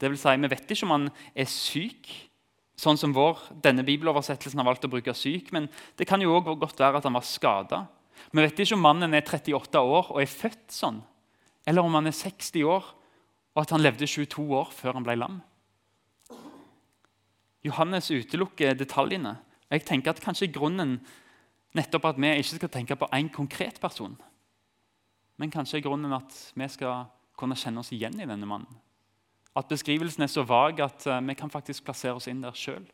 Det 0.00 0.10
vil 0.10 0.18
si, 0.18 0.36
Vi 0.36 0.48
vet 0.48 0.70
ikke 0.70 0.86
om 0.86 0.94
han 0.94 1.10
er 1.34 1.48
syk, 1.50 2.12
sånn 2.80 2.98
som 2.98 3.14
vår, 3.14 3.38
denne 3.62 3.84
bibeloversettelsen 3.86 4.60
har 4.60 4.66
valgt 4.66 4.86
å 4.86 4.90
bruke 4.90 5.14
syk, 5.16 5.52
men 5.54 5.68
det 5.98 6.08
kan 6.10 6.22
jo 6.22 6.34
også 6.34 6.56
godt 6.58 6.82
være 6.82 7.00
at 7.00 7.06
han 7.06 7.16
var 7.16 7.26
skada. 7.26 7.84
Vi 8.34 8.42
vet 8.42 8.58
ikke 8.58 8.76
om 8.76 8.84
mannen 8.84 9.14
er 9.14 9.22
38 9.26 9.80
år 9.80 10.10
og 10.10 10.20
er 10.22 10.30
født 10.30 10.74
sånn, 10.74 11.00
eller 11.66 11.86
om 11.86 11.94
han 11.98 12.10
er 12.10 12.16
60 12.16 12.66
år 12.66 12.92
og 13.54 13.62
at 13.62 13.74
han 13.74 13.82
levde 13.82 14.06
22 14.10 14.44
år 14.58 14.70
før 14.74 14.98
han 14.98 15.06
ble 15.06 15.16
lam. 15.18 15.38
Johannes 17.64 18.10
utelukker 18.12 18.74
detaljene. 18.76 19.38
Jeg 19.72 19.86
tenker 19.88 20.12
at 20.12 20.22
kanskje 20.22 20.50
grunnen 20.52 20.98
nettopp 21.74 22.10
at 22.10 22.18
vi 22.20 22.32
ikke 22.34 22.58
skal 22.58 22.72
tenke 22.74 22.98
på 22.98 23.08
én 23.14 23.30
konkret 23.32 23.80
person, 23.82 24.14
men 25.38 25.50
kanskje 25.50 25.82
grunnen 25.82 26.12
at 26.14 26.34
vi 26.54 26.68
skal 26.70 27.06
kunne 27.38 27.56
kjenne 27.58 27.82
oss 27.82 27.90
igjen 27.94 28.20
i 28.20 28.28
denne 28.28 28.46
mannen. 28.46 28.70
At 29.54 29.70
beskrivelsen 29.70 30.24
er 30.26 30.30
så 30.32 30.42
vag 30.46 30.80
at 30.82 31.06
uh, 31.06 31.20
vi 31.22 31.36
kan 31.38 31.50
faktisk 31.50 31.84
plassere 31.86 32.18
oss 32.18 32.28
inn 32.30 32.42
der 32.42 32.56
sjøl. 32.58 32.84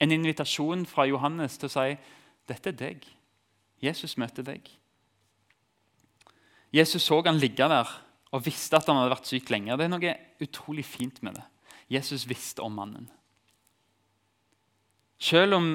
En 0.00 0.14
invitasjon 0.14 0.86
fra 0.86 1.06
Johannes 1.08 1.58
til 1.58 1.70
å 1.70 1.74
si 1.74 1.96
dette 2.48 2.70
er 2.70 2.78
deg. 2.78 3.06
Jesus 3.82 4.16
møter 4.20 4.46
deg. 4.46 4.68
Jesus 6.74 7.06
så 7.06 7.20
han 7.26 7.38
ligge 7.38 7.66
der 7.70 7.90
og 8.34 8.42
visste 8.42 8.78
at 8.78 8.88
han 8.90 8.98
hadde 8.98 9.12
vært 9.12 9.30
syk 9.30 9.50
lenge. 9.52 9.76
Det 9.78 9.86
er 9.86 9.92
noe 9.92 10.14
utrolig 10.42 10.84
fint 10.86 11.20
med 11.22 11.36
det. 11.38 11.44
Jesus 11.92 12.24
visste 12.26 12.64
om 12.64 12.74
mannen. 12.74 13.06
Selv 15.22 15.54
om 15.58 15.68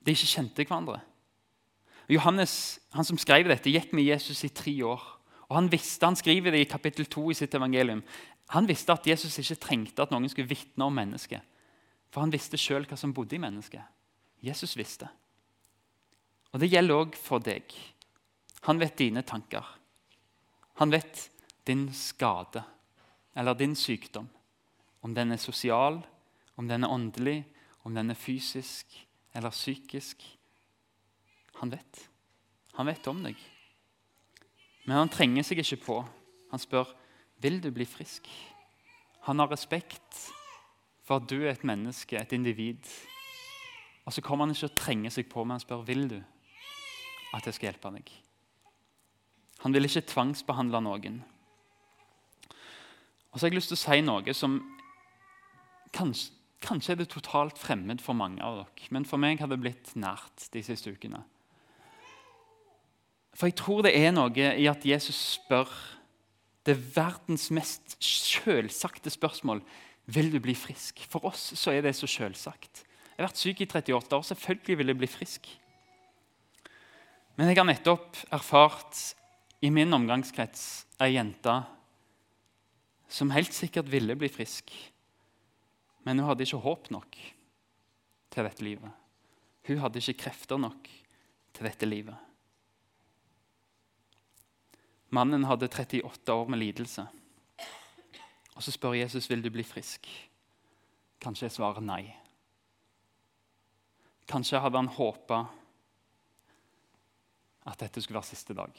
de 0.00 0.14
ikke 0.14 0.30
kjente 0.30 0.64
hverandre. 0.64 1.00
Johannes, 2.10 2.80
han 2.94 3.06
som 3.06 3.18
skrev 3.20 3.48
dette, 3.50 3.70
gikk 3.70 3.92
med 3.94 4.06
Jesus 4.06 4.44
i 4.46 4.52
tre 4.54 4.74
år. 4.86 5.02
Og 5.50 5.56
Han 5.56 5.70
visste, 5.72 6.06
han 6.06 6.14
skriver 6.14 6.54
det 6.54 6.60
i 6.62 6.70
kapittel 6.70 7.06
2 7.10 7.30
i 7.30 7.34
sitt 7.34 7.54
evangelium. 7.54 8.04
Han 8.50 8.66
visste 8.66 8.94
at 8.94 9.06
Jesus 9.06 9.38
ikke 9.38 9.60
trengte 9.62 10.02
at 10.02 10.10
noen 10.10 10.28
skulle 10.30 10.50
vitne 10.50 10.86
om 10.86 10.94
mennesket. 10.94 11.42
For 12.10 12.24
han 12.24 12.32
visste 12.34 12.58
sjøl 12.58 12.86
hva 12.90 12.98
som 12.98 13.14
bodde 13.14 13.36
i 13.36 13.42
mennesket. 13.42 13.82
Jesus 14.42 14.74
visste. 14.78 15.06
Og 16.50 16.62
det 16.62 16.70
gjelder 16.72 17.04
òg 17.04 17.18
for 17.18 17.42
deg. 17.44 17.70
Han 18.66 18.80
vet 18.82 18.98
dine 18.98 19.22
tanker. 19.22 19.66
Han 20.82 20.90
vet 20.90 21.28
din 21.68 21.86
skade 21.94 22.64
eller 23.38 23.54
din 23.54 23.76
sykdom. 23.78 24.26
Om 25.00 25.14
den 25.14 25.32
er 25.32 25.40
sosial, 25.40 26.00
om 26.56 26.68
den 26.68 26.84
er 26.84 26.92
åndelig, 26.92 27.44
om 27.84 27.94
den 27.94 28.10
er 28.10 28.18
fysisk 28.18 28.98
eller 29.34 29.54
psykisk. 29.54 30.24
Han 31.60 31.70
vet. 31.70 32.08
Han 32.74 32.90
vet 32.90 33.06
om 33.06 33.22
deg. 33.24 33.36
Men 34.86 34.96
han 35.04 35.12
trenger 35.12 35.46
seg 35.46 35.62
ikke 35.62 35.84
på. 35.84 36.00
Han 36.50 36.62
spør 36.62 36.90
vil 37.40 37.60
du 37.62 37.70
bli 37.74 37.86
frisk? 37.88 38.28
Han 39.26 39.40
har 39.40 39.50
respekt 39.52 40.26
for 41.04 41.20
at 41.20 41.28
du 41.30 41.40
er 41.42 41.54
et 41.54 41.64
menneske, 41.66 42.16
et 42.16 42.32
individ. 42.32 42.86
Og 44.06 44.14
så 44.14 44.22
kommer 44.24 44.46
han 44.46 44.54
ikke 44.54 44.70
å 44.70 44.78
trenge 44.78 45.12
seg 45.12 45.28
på, 45.30 45.44
men 45.44 45.56
han 45.58 45.64
spør 45.64 45.86
vil 45.88 46.06
du 46.10 46.18
at 47.36 47.46
jeg 47.46 47.56
skal 47.56 47.70
hjelpe 47.70 47.92
deg. 47.94 48.12
Han 49.64 49.74
vil 49.76 49.86
ikke 49.86 50.08
tvangsbehandle 50.08 50.80
noen. 50.82 51.20
Og 53.30 53.38
så 53.38 53.44
har 53.44 53.50
jeg 53.50 53.60
lyst 53.60 53.70
til 53.70 53.78
å 53.78 53.82
si 53.84 53.98
noe 54.02 54.34
som 54.34 54.56
kanskje, 55.94 56.32
kanskje 56.60 56.92
er 56.92 56.98
det 57.00 57.10
totalt 57.12 57.56
fremmed 57.56 58.02
for 58.04 58.16
mange 58.16 58.42
av 58.44 58.58
dere, 58.58 58.88
men 58.92 59.06
for 59.08 59.20
meg 59.20 59.40
har 59.40 59.48
det 59.48 59.60
blitt 59.62 59.94
nært 59.96 60.50
de 60.52 60.60
siste 60.64 60.92
ukene. 60.92 61.22
For 63.32 63.48
jeg 63.48 63.56
tror 63.60 63.86
det 63.86 63.94
er 63.96 64.12
noe 64.12 64.50
i 64.58 64.66
at 64.68 64.84
Jesus 64.84 65.16
spør 65.38 65.70
det 66.66 66.74
er 66.74 66.84
verdens 66.94 67.48
mest 67.54 67.96
selvsagte 68.04 69.10
spørsmål. 69.10 69.62
Vil 70.10 70.30
du 70.32 70.40
bli 70.42 70.54
frisk? 70.58 71.00
For 71.08 71.24
oss 71.30 71.52
så 71.56 71.72
er 71.72 71.86
det 71.86 71.94
så 71.96 72.08
selvsagt. 72.10 72.84
Jeg 73.16 73.22
har 73.22 73.30
vært 73.30 73.40
syk 73.40 73.62
i 73.62 73.68
38 73.68 74.16
år. 74.16 74.26
Selvfølgelig 74.28 74.78
vil 74.80 74.92
jeg 74.92 75.00
bli 75.00 75.10
frisk. 75.10 75.48
Men 77.36 77.48
jeg 77.48 77.60
har 77.60 77.68
nettopp 77.68 78.18
erfart 78.32 78.98
i 79.64 79.70
min 79.72 79.92
omgangskrets 79.96 80.64
ei 81.00 81.14
jente 81.14 81.54
som 83.10 83.32
helt 83.34 83.52
sikkert 83.56 83.90
ville 83.90 84.14
bli 84.16 84.28
frisk, 84.30 84.70
men 86.06 86.20
hun 86.20 86.28
hadde 86.30 86.46
ikke 86.46 86.62
håp 86.62 86.90
nok 86.94 87.16
til 88.30 88.46
dette 88.46 88.64
livet. 88.64 88.92
Hun 89.66 89.80
hadde 89.82 90.00
ikke 90.00 90.22
krefter 90.26 90.60
nok 90.60 90.88
til 91.56 91.66
dette 91.66 91.88
livet. 91.88 92.29
Mannen 95.10 95.44
hadde 95.44 95.68
38 95.68 96.32
år 96.32 96.48
med 96.48 96.58
lidelse. 96.58 97.06
Og 98.54 98.62
Så 98.62 98.70
spør 98.70 98.92
Jesus 98.92 99.30
vil 99.30 99.42
du 99.42 99.50
bli 99.50 99.62
frisk. 99.62 100.06
Kanskje 101.20 101.46
jeg 101.46 101.56
svarer 101.56 101.80
nei. 101.80 102.04
Kanskje 104.28 104.60
hadde 104.60 104.78
han 104.78 104.94
håpa 104.94 105.44
at 107.66 107.80
dette 107.80 108.02
skulle 108.02 108.20
være 108.20 108.30
siste 108.30 108.54
dag. 108.54 108.72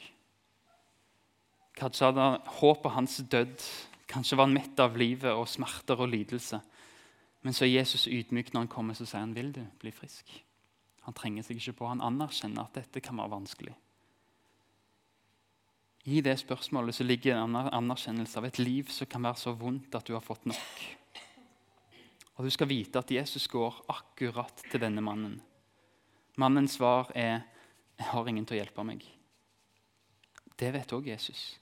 Kanskje 1.76 2.08
hadde 2.08 2.20
han 2.24 2.40
håpet 2.60 2.92
hans 2.92 3.16
død. 3.30 3.66
Kanskje 4.08 4.36
var 4.36 4.48
han 4.48 4.56
mett 4.56 4.80
av 4.80 4.96
livet 4.96 5.32
og 5.32 5.48
smerter 5.48 6.00
og 6.00 6.10
lidelse. 6.12 6.60
Men 7.42 7.56
så 7.56 7.64
er 7.64 7.78
Jesus 7.78 8.06
ydmyk 8.06 8.52
når 8.52 8.66
han 8.66 8.72
kommer 8.72 8.94
så 8.94 9.06
sier 9.06 9.24
han, 9.24 9.34
vil 9.34 9.52
du 9.54 9.62
bli 9.80 9.90
frisk. 9.94 10.30
Han 11.06 11.14
trenger 11.14 11.42
seg 11.42 11.58
ikke 11.58 11.80
på. 11.80 11.88
Han 11.90 12.04
anerkjenner 12.04 12.68
at 12.68 12.76
dette 12.78 13.02
kan 13.02 13.18
være 13.18 13.34
vanskelig. 13.34 13.74
I 16.04 16.20
det 16.20 16.34
spørsmålet 16.40 16.96
så 16.96 17.04
ligger 17.06 17.38
en 17.38 17.54
anerkjennelse 17.54 18.40
av 18.40 18.48
et 18.48 18.58
liv 18.58 18.88
som 18.90 19.06
kan 19.06 19.22
være 19.22 19.38
så 19.38 19.52
vondt 19.54 19.94
at 19.94 20.06
du 20.08 20.16
har 20.16 20.24
fått 20.24 20.48
nok. 20.50 20.82
Og 22.38 22.46
du 22.46 22.50
skal 22.50 22.70
vite 22.70 22.98
at 22.98 23.10
Jesus 23.12 23.46
går 23.46 23.84
akkurat 23.92 24.64
til 24.70 24.82
denne 24.82 25.04
mannen. 25.04 25.40
Mannens 26.36 26.78
svar 26.78 27.12
er 27.14 27.42
'Jeg 27.98 28.06
har 28.08 28.28
ingen 28.28 28.46
til 28.46 28.56
å 28.56 28.64
hjelpe 28.64 28.82
meg'. 28.82 29.04
Det 30.56 30.72
vet 30.72 30.92
òg 30.92 31.06
Jesus. 31.06 31.58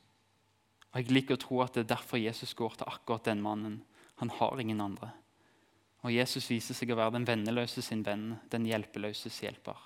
Og 0.92 1.00
Jeg 1.00 1.10
liker 1.10 1.34
å 1.34 1.40
tro 1.40 1.60
at 1.62 1.74
det 1.74 1.80
er 1.80 1.94
derfor 1.96 2.16
Jesus 2.16 2.54
går 2.54 2.76
til 2.78 2.86
akkurat 2.86 3.24
den 3.24 3.42
mannen. 3.42 3.84
Han 4.16 4.30
har 4.30 4.60
ingen 4.60 4.80
andre. 4.80 5.12
Og 6.02 6.12
Jesus 6.12 6.50
viser 6.50 6.74
seg 6.74 6.90
å 6.90 6.96
være 6.96 7.12
den 7.12 7.26
venneløse 7.26 7.82
sin 7.82 8.02
venn, 8.02 8.38
den 8.50 8.64
hjelpeløses 8.64 9.40
hjelper. 9.40 9.76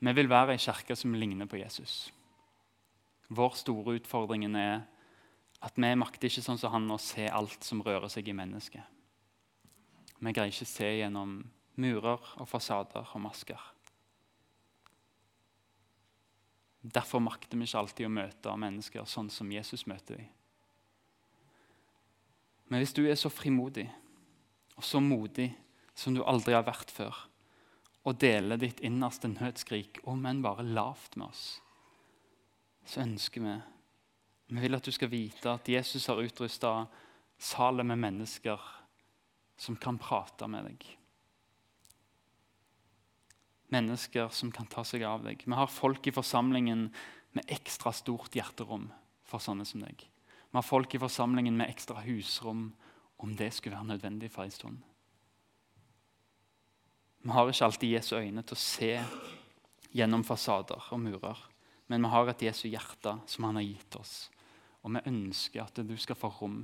Vi 0.00 0.12
vil 0.12 0.28
være 0.28 0.52
ei 0.52 0.58
kirke 0.58 0.96
som 0.96 1.14
ligner 1.14 1.46
på 1.46 1.58
Jesus. 1.58 2.12
Vår 3.28 3.56
store 3.58 3.96
utfordring 3.98 4.44
er 4.54 4.84
at 5.64 5.78
vi 5.80 5.92
makter 5.98 6.28
ikke 6.28 6.44
sånn 6.44 6.60
som 6.60 6.74
han 6.74 6.90
å 6.92 6.98
se 7.00 7.26
alt 7.26 7.64
som 7.64 7.82
rører 7.82 8.10
seg 8.12 8.28
i 8.28 8.36
mennesket. 8.36 8.84
Vi 10.20 10.32
greier 10.32 10.52
ikke 10.52 10.68
se 10.68 10.90
gjennom 11.00 11.40
murer 11.80 12.22
og 12.40 12.48
fasader 12.48 13.08
og 13.12 13.24
masker. 13.24 13.60
Derfor 16.86 17.20
makter 17.24 17.58
vi 17.58 17.66
ikke 17.66 17.82
alltid 17.82 18.06
å 18.06 18.14
møte 18.14 18.56
mennesker 18.62 19.08
sånn 19.10 19.30
som 19.32 19.50
Jesus 19.50 19.86
møter 19.90 20.20
dem. 20.20 20.32
Men 22.70 22.82
hvis 22.82 22.94
du 22.94 23.04
er 23.06 23.18
så 23.18 23.30
frimodig 23.30 23.86
og 24.76 24.84
så 24.84 25.00
modig 25.02 25.50
som 25.96 26.14
du 26.14 26.22
aldri 26.26 26.54
har 26.54 26.66
vært 26.66 26.90
før, 26.92 27.14
og 28.06 28.18
deler 28.22 28.58
ditt 28.60 28.82
innerste 28.86 29.30
nødskrik, 29.30 30.02
om 30.06 30.26
enn 30.28 30.42
bare 30.44 30.66
lavt 30.66 31.16
med 31.18 31.30
oss, 31.30 31.56
så 32.86 33.02
ønsker 33.02 33.42
vi 33.42 33.56
Vi 34.46 34.62
vil 34.62 34.78
at 34.78 34.86
du 34.86 34.92
skal 34.94 35.10
vite 35.10 35.50
at 35.50 35.68
Jesus 35.68 36.06
har 36.06 36.22
utrusta 36.22 36.86
salet 37.38 37.86
med 37.86 37.98
mennesker 37.98 38.60
som 39.58 39.76
kan 39.76 39.98
prate 39.98 40.46
med 40.46 40.68
deg. 40.68 40.84
Mennesker 43.74 44.28
som 44.30 44.52
kan 44.54 44.68
ta 44.70 44.84
seg 44.86 45.02
av 45.02 45.24
deg. 45.26 45.42
Vi 45.42 45.58
har 45.58 45.66
folk 45.66 46.06
i 46.06 46.14
forsamlingen 46.14 46.86
med 47.34 47.50
ekstra 47.50 47.90
stort 47.92 48.36
hjerterom 48.38 48.86
for 49.26 49.42
sånne 49.42 49.66
som 49.66 49.82
deg. 49.82 50.06
Vi 50.06 50.54
har 50.54 50.62
folk 50.62 50.94
i 50.94 51.02
forsamlingen 51.02 51.56
med 51.58 51.72
ekstra 51.72 52.04
husrom 52.06 52.68
om 53.16 53.34
det 53.36 53.50
skulle 53.56 53.76
være 53.76 53.96
nødvendig 53.96 54.30
for 54.30 54.46
en 54.46 54.54
stund. 54.54 54.78
Vi 57.26 57.34
har 57.34 57.50
ikke 57.50 57.66
alltid 57.66 57.96
Jesu 57.96 58.14
øyne 58.14 58.46
til 58.46 58.54
å 58.54 58.62
se 58.62 58.92
gjennom 59.96 60.22
fasader 60.24 60.92
og 60.94 61.00
murer. 61.02 61.40
Men 61.86 62.02
vi 62.02 62.10
har 62.10 62.30
et 62.30 62.42
Jesu 62.48 62.66
hjerte 62.68 63.14
som 63.30 63.46
han 63.46 63.60
har 63.60 63.66
gitt 63.66 63.98
oss. 64.00 64.14
Og 64.82 64.94
vi 64.94 65.04
ønsker 65.10 65.62
at 65.62 65.78
du 65.86 65.94
skal 65.98 66.18
få 66.18 66.30
rom 66.40 66.60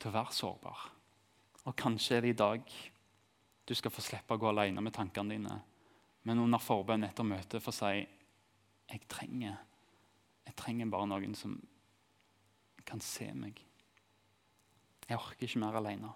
til 0.00 0.10
å 0.10 0.14
være 0.16 0.36
sårbar. 0.36 0.86
Og 1.68 1.76
kanskje 1.78 2.16
er 2.16 2.24
det 2.24 2.32
i 2.32 2.40
dag 2.40 2.72
du 3.64 3.74
skal 3.78 3.92
få 3.94 4.02
slippe 4.02 4.34
å 4.34 4.40
gå 4.40 4.48
alene 4.50 4.82
med 4.82 4.94
tankene 4.96 5.36
dine, 5.36 5.58
men 6.26 6.40
under 6.42 6.62
forbønn 6.62 7.06
etter 7.06 7.26
møtet 7.26 7.62
få 7.62 7.74
si 7.74 7.92
jeg 8.02 9.04
trenger, 9.08 9.54
jeg 10.42 10.56
trenger 10.58 10.90
bare 10.90 11.08
noen 11.08 11.36
som 11.38 11.54
kan 12.84 13.00
se 13.00 13.28
meg. 13.38 13.60
Jeg 15.06 15.18
orker 15.18 15.46
ikke 15.46 15.62
mer 15.62 15.78
alene. 15.78 16.10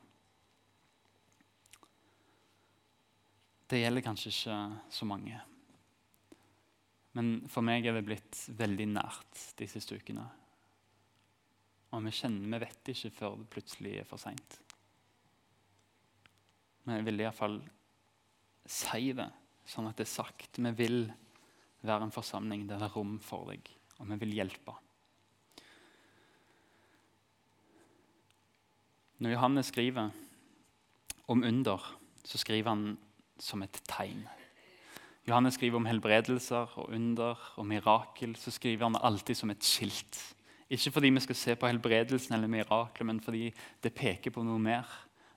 Det 3.70 3.80
gjelder 3.80 4.04
kanskje 4.04 4.32
ikke 4.34 4.58
så 4.98 5.08
mange. 5.08 5.38
Men 7.16 7.38
for 7.48 7.64
meg 7.64 7.86
er 7.86 7.96
det 7.96 8.04
blitt 8.04 8.42
veldig 8.58 8.90
nært 8.92 9.46
de 9.56 9.68
siste 9.70 9.96
ukene. 9.96 10.26
Og 11.96 12.02
vi 12.04 12.12
kjenner, 12.12 12.50
vi 12.52 12.62
vet 12.66 12.90
ikke 12.92 13.12
før 13.14 13.38
det 13.40 13.48
plutselig 13.54 13.94
er 14.02 14.08
for 14.08 14.20
seint. 14.20 14.58
Men 16.84 16.98
jeg 16.98 17.06
vil 17.08 17.22
iallfall 17.24 17.60
si 18.68 19.14
det, 19.16 19.30
sånn 19.66 19.88
at 19.88 19.96
det 19.98 20.04
er 20.04 20.12
sagt. 20.12 20.60
Vi 20.60 20.72
vil 20.76 21.06
være 21.86 22.06
en 22.06 22.14
forsamling 22.14 22.66
der 22.68 22.82
det 22.82 22.90
er 22.90 22.96
rom 22.98 23.16
for 23.22 23.48
deg, 23.50 23.64
og 23.96 24.10
vi 24.12 24.20
vil 24.22 24.36
hjelpe. 24.42 24.76
Når 29.24 29.32
Johannes 29.32 29.70
skriver 29.72 30.12
om 31.32 31.42
under, 31.48 31.92
så 32.26 32.38
skriver 32.38 32.74
han 32.74 32.98
som 33.40 33.64
et 33.64 33.80
tegn. 33.88 34.26
Johannes 35.26 35.54
skriver 35.58 35.80
om 35.80 35.86
helbredelser 35.88 36.78
og 36.78 36.90
under 36.94 37.40
og 37.56 37.66
mirakel. 37.66 38.36
Så 38.38 38.50
skriver 38.54 38.86
han 38.86 38.98
alltid 39.02 39.34
som 39.34 39.50
et 39.50 39.64
skilt. 39.64 40.20
Ikke 40.70 40.90
fordi 40.90 41.10
vi 41.10 41.20
skal 41.20 41.38
se 41.38 41.56
på 41.56 41.66
helbredelsen 41.66 42.34
eller 42.34 42.50
miraklet, 42.50 43.06
men 43.06 43.20
fordi 43.20 43.50
det 43.82 43.94
peker 43.94 44.30
på 44.30 44.42
noe 44.42 44.58
mer. 44.58 44.86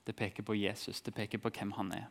Det 0.06 0.16
peker 0.16 0.44
på 0.44 0.54
Jesus, 0.58 1.02
det 1.02 1.14
peker 1.14 1.38
på 1.38 1.52
hvem 1.54 1.72
han 1.78 1.92
er. 1.94 2.08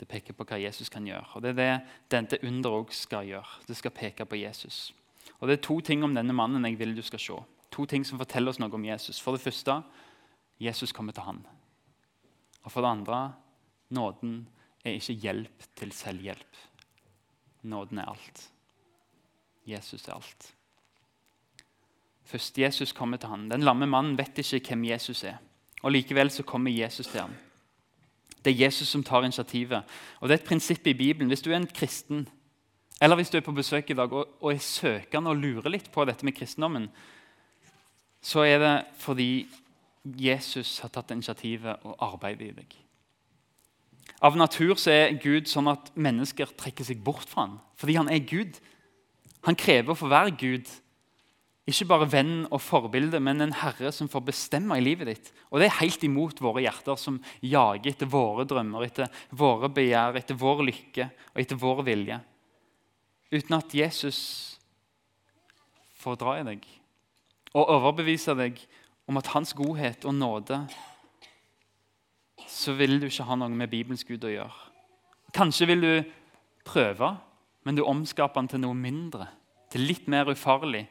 Det 0.00 0.08
peker 0.08 0.34
på 0.34 0.46
hva 0.48 0.58
Jesus 0.58 0.88
kan 0.88 1.06
gjøre. 1.06 1.26
Og 1.34 1.42
Det 1.42 1.50
er 1.50 1.58
det 1.58 1.80
dette 2.10 2.46
under 2.46 2.70
òg 2.70 2.92
skal 2.94 3.26
gjøre. 3.26 3.60
Det 3.66 3.76
skal 3.76 3.90
peke 3.90 4.24
på 4.24 4.36
Jesus. 4.36 4.94
Og 5.40 5.48
Det 5.48 5.58
er 5.58 5.62
to 5.62 5.80
ting 5.80 6.04
om 6.04 6.14
denne 6.14 6.32
mannen 6.32 6.64
jeg 6.64 6.78
vil 6.78 6.96
du 6.96 7.02
skal 7.02 7.18
se. 7.18 7.36
To 7.70 7.84
ting 7.86 8.06
som 8.06 8.18
forteller 8.18 8.50
oss 8.50 8.58
noe 8.58 8.72
om 8.74 8.84
Jesus. 8.84 9.20
For 9.20 9.32
det 9.32 9.44
første 9.44 9.82
Jesus 10.60 10.92
kommer 10.92 11.12
til 11.12 11.22
han. 11.22 11.46
Og 12.64 12.72
for 12.72 12.80
det 12.80 12.90
andre 12.90 13.32
nåden 13.90 14.48
er 14.84 14.96
ikke 14.96 15.12
hjelp 15.12 15.68
til 15.76 15.92
selvhjelp. 15.92 16.56
Nåden 17.62 17.98
er 17.98 18.08
alt. 18.08 18.46
Jesus 19.66 20.08
er 20.08 20.14
alt. 20.14 20.54
Først 22.24 22.58
Jesus 22.58 22.92
kommer 22.92 23.16
til 23.16 23.28
ham. 23.28 23.48
Den 23.50 23.62
lamme 23.66 23.86
mannen 23.86 24.18
vet 24.18 24.38
ikke 24.38 24.74
hvem 24.74 24.84
Jesus 24.84 25.24
er. 25.24 25.36
Og 25.82 25.92
Likevel 25.92 26.30
så 26.30 26.42
kommer 26.42 26.70
Jesus 26.70 27.06
til 27.06 27.20
ham. 27.20 27.34
Det 28.44 28.52
er 28.52 28.64
Jesus 28.64 28.88
som 28.88 29.04
tar 29.04 29.22
initiativet. 29.22 29.82
Og 30.20 30.28
Det 30.28 30.34
er 30.34 30.42
et 30.42 30.48
prinsipp 30.48 30.86
i 30.86 30.94
Bibelen. 30.94 31.28
Hvis 31.28 31.42
du 31.42 31.50
er 31.50 31.56
en 31.56 31.66
kristen, 31.66 32.28
eller 33.00 33.16
hvis 33.16 33.30
du 33.30 33.36
er 33.36 33.44
på 33.44 33.52
besøk 33.52 33.90
i 33.90 33.94
dag 33.94 34.12
og, 34.12 34.28
og 34.40 34.52
er 34.52 34.58
søkende 34.58 35.30
og 35.30 35.36
lurer 35.36 35.70
litt 35.70 35.90
på 35.92 36.04
dette 36.04 36.24
med 36.24 36.32
kristendommen, 36.32 36.88
så 38.22 38.40
er 38.40 38.58
det 38.58 38.84
fordi 39.00 39.48
Jesus 40.04 40.78
har 40.78 40.88
tatt 40.88 41.10
initiativet 41.10 41.84
og 41.84 41.96
arbeidet 42.00 42.48
i 42.48 42.56
deg. 42.56 42.76
Av 44.20 44.36
natur 44.36 44.74
så 44.76 44.92
er 44.92 45.16
Gud 45.20 45.48
sånn 45.48 45.70
at 45.72 45.88
mennesker 45.96 46.52
trekker 46.60 46.84
seg 46.84 47.00
bort 47.04 47.28
fra 47.28 47.46
ham. 47.46 47.58
Fordi 47.80 47.96
han 47.96 48.10
er 48.12 48.20
Gud. 48.28 48.58
Han 49.48 49.56
krever 49.56 49.94
å 49.94 49.98
få 49.98 50.10
være 50.12 50.34
Gud. 50.36 50.68
Ikke 51.70 51.86
bare 51.88 52.08
venn 52.10 52.34
og 52.50 52.60
forbilde, 52.60 53.20
men 53.22 53.40
en 53.44 53.54
herre 53.54 53.92
som 53.94 54.10
får 54.10 54.26
bestemme 54.26 54.76
i 54.76 54.84
livet 54.84 55.08
ditt. 55.08 55.30
Og 55.48 55.60
Det 55.60 55.68
er 55.68 55.78
helt 55.80 56.04
imot 56.04 56.42
våre 56.42 56.64
hjerter, 56.64 56.98
som 57.00 57.20
jager 57.40 57.92
etter 57.92 58.10
våre 58.10 58.44
drømmer, 58.48 58.84
etter 58.84 59.08
våre 59.30 59.70
begjær, 59.72 60.18
etter 60.20 60.36
vår 60.36 60.64
lykke 60.68 61.08
og 61.32 61.40
etter 61.40 61.60
vår 61.60 61.82
vilje. 61.86 62.20
Uten 63.30 63.56
at 63.56 63.74
Jesus 63.74 64.20
får 66.00 66.20
dra 66.20 66.36
i 66.40 66.46
deg 66.46 66.64
og 67.54 67.72
overbevise 67.76 68.34
deg 68.38 68.58
om 69.10 69.18
at 69.20 69.30
hans 69.34 69.52
godhet 69.58 70.06
og 70.06 70.14
nåde 70.16 70.62
så 72.50 72.74
vil 72.78 72.98
du 73.00 73.06
ikke 73.08 73.26
ha 73.28 73.36
noe 73.38 73.54
med 73.54 73.70
Bibelens 73.70 74.04
Gud 74.06 74.24
å 74.26 74.32
gjøre. 74.32 74.70
Kanskje 75.36 75.68
vil 75.70 75.84
du 75.84 75.92
prøve, 76.66 77.12
men 77.64 77.76
du 77.76 77.84
omskaper 77.86 78.42
den 78.42 78.50
til 78.50 78.64
noe 78.64 78.76
mindre, 78.76 79.28
til 79.70 79.86
litt 79.86 80.08
mer 80.10 80.30
ufarlig. 80.32 80.84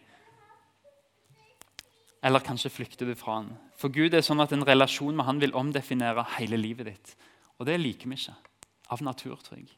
Eller 2.23 2.43
kanskje 2.43 2.71
flykter 2.71 3.09
du 3.09 3.15
fra 3.19 3.39
han. 3.39 3.51
For 3.79 3.91
Gud 3.91 4.15
er 4.15 4.23
sånn 4.25 4.43
at 4.43 4.53
en 4.55 4.65
relasjon 4.67 5.15
med 5.15 5.27
han 5.27 5.39
vil 5.43 5.55
omdefinere 5.55 6.25
hele 6.37 6.59
livet 6.59 6.89
ditt. 6.91 7.13
Og 7.59 7.67
det 7.67 7.77
liker 7.79 8.11
vi 8.11 8.19
ikke. 8.19 8.35
Av 8.89 9.03
naturtrygg. 9.05 9.69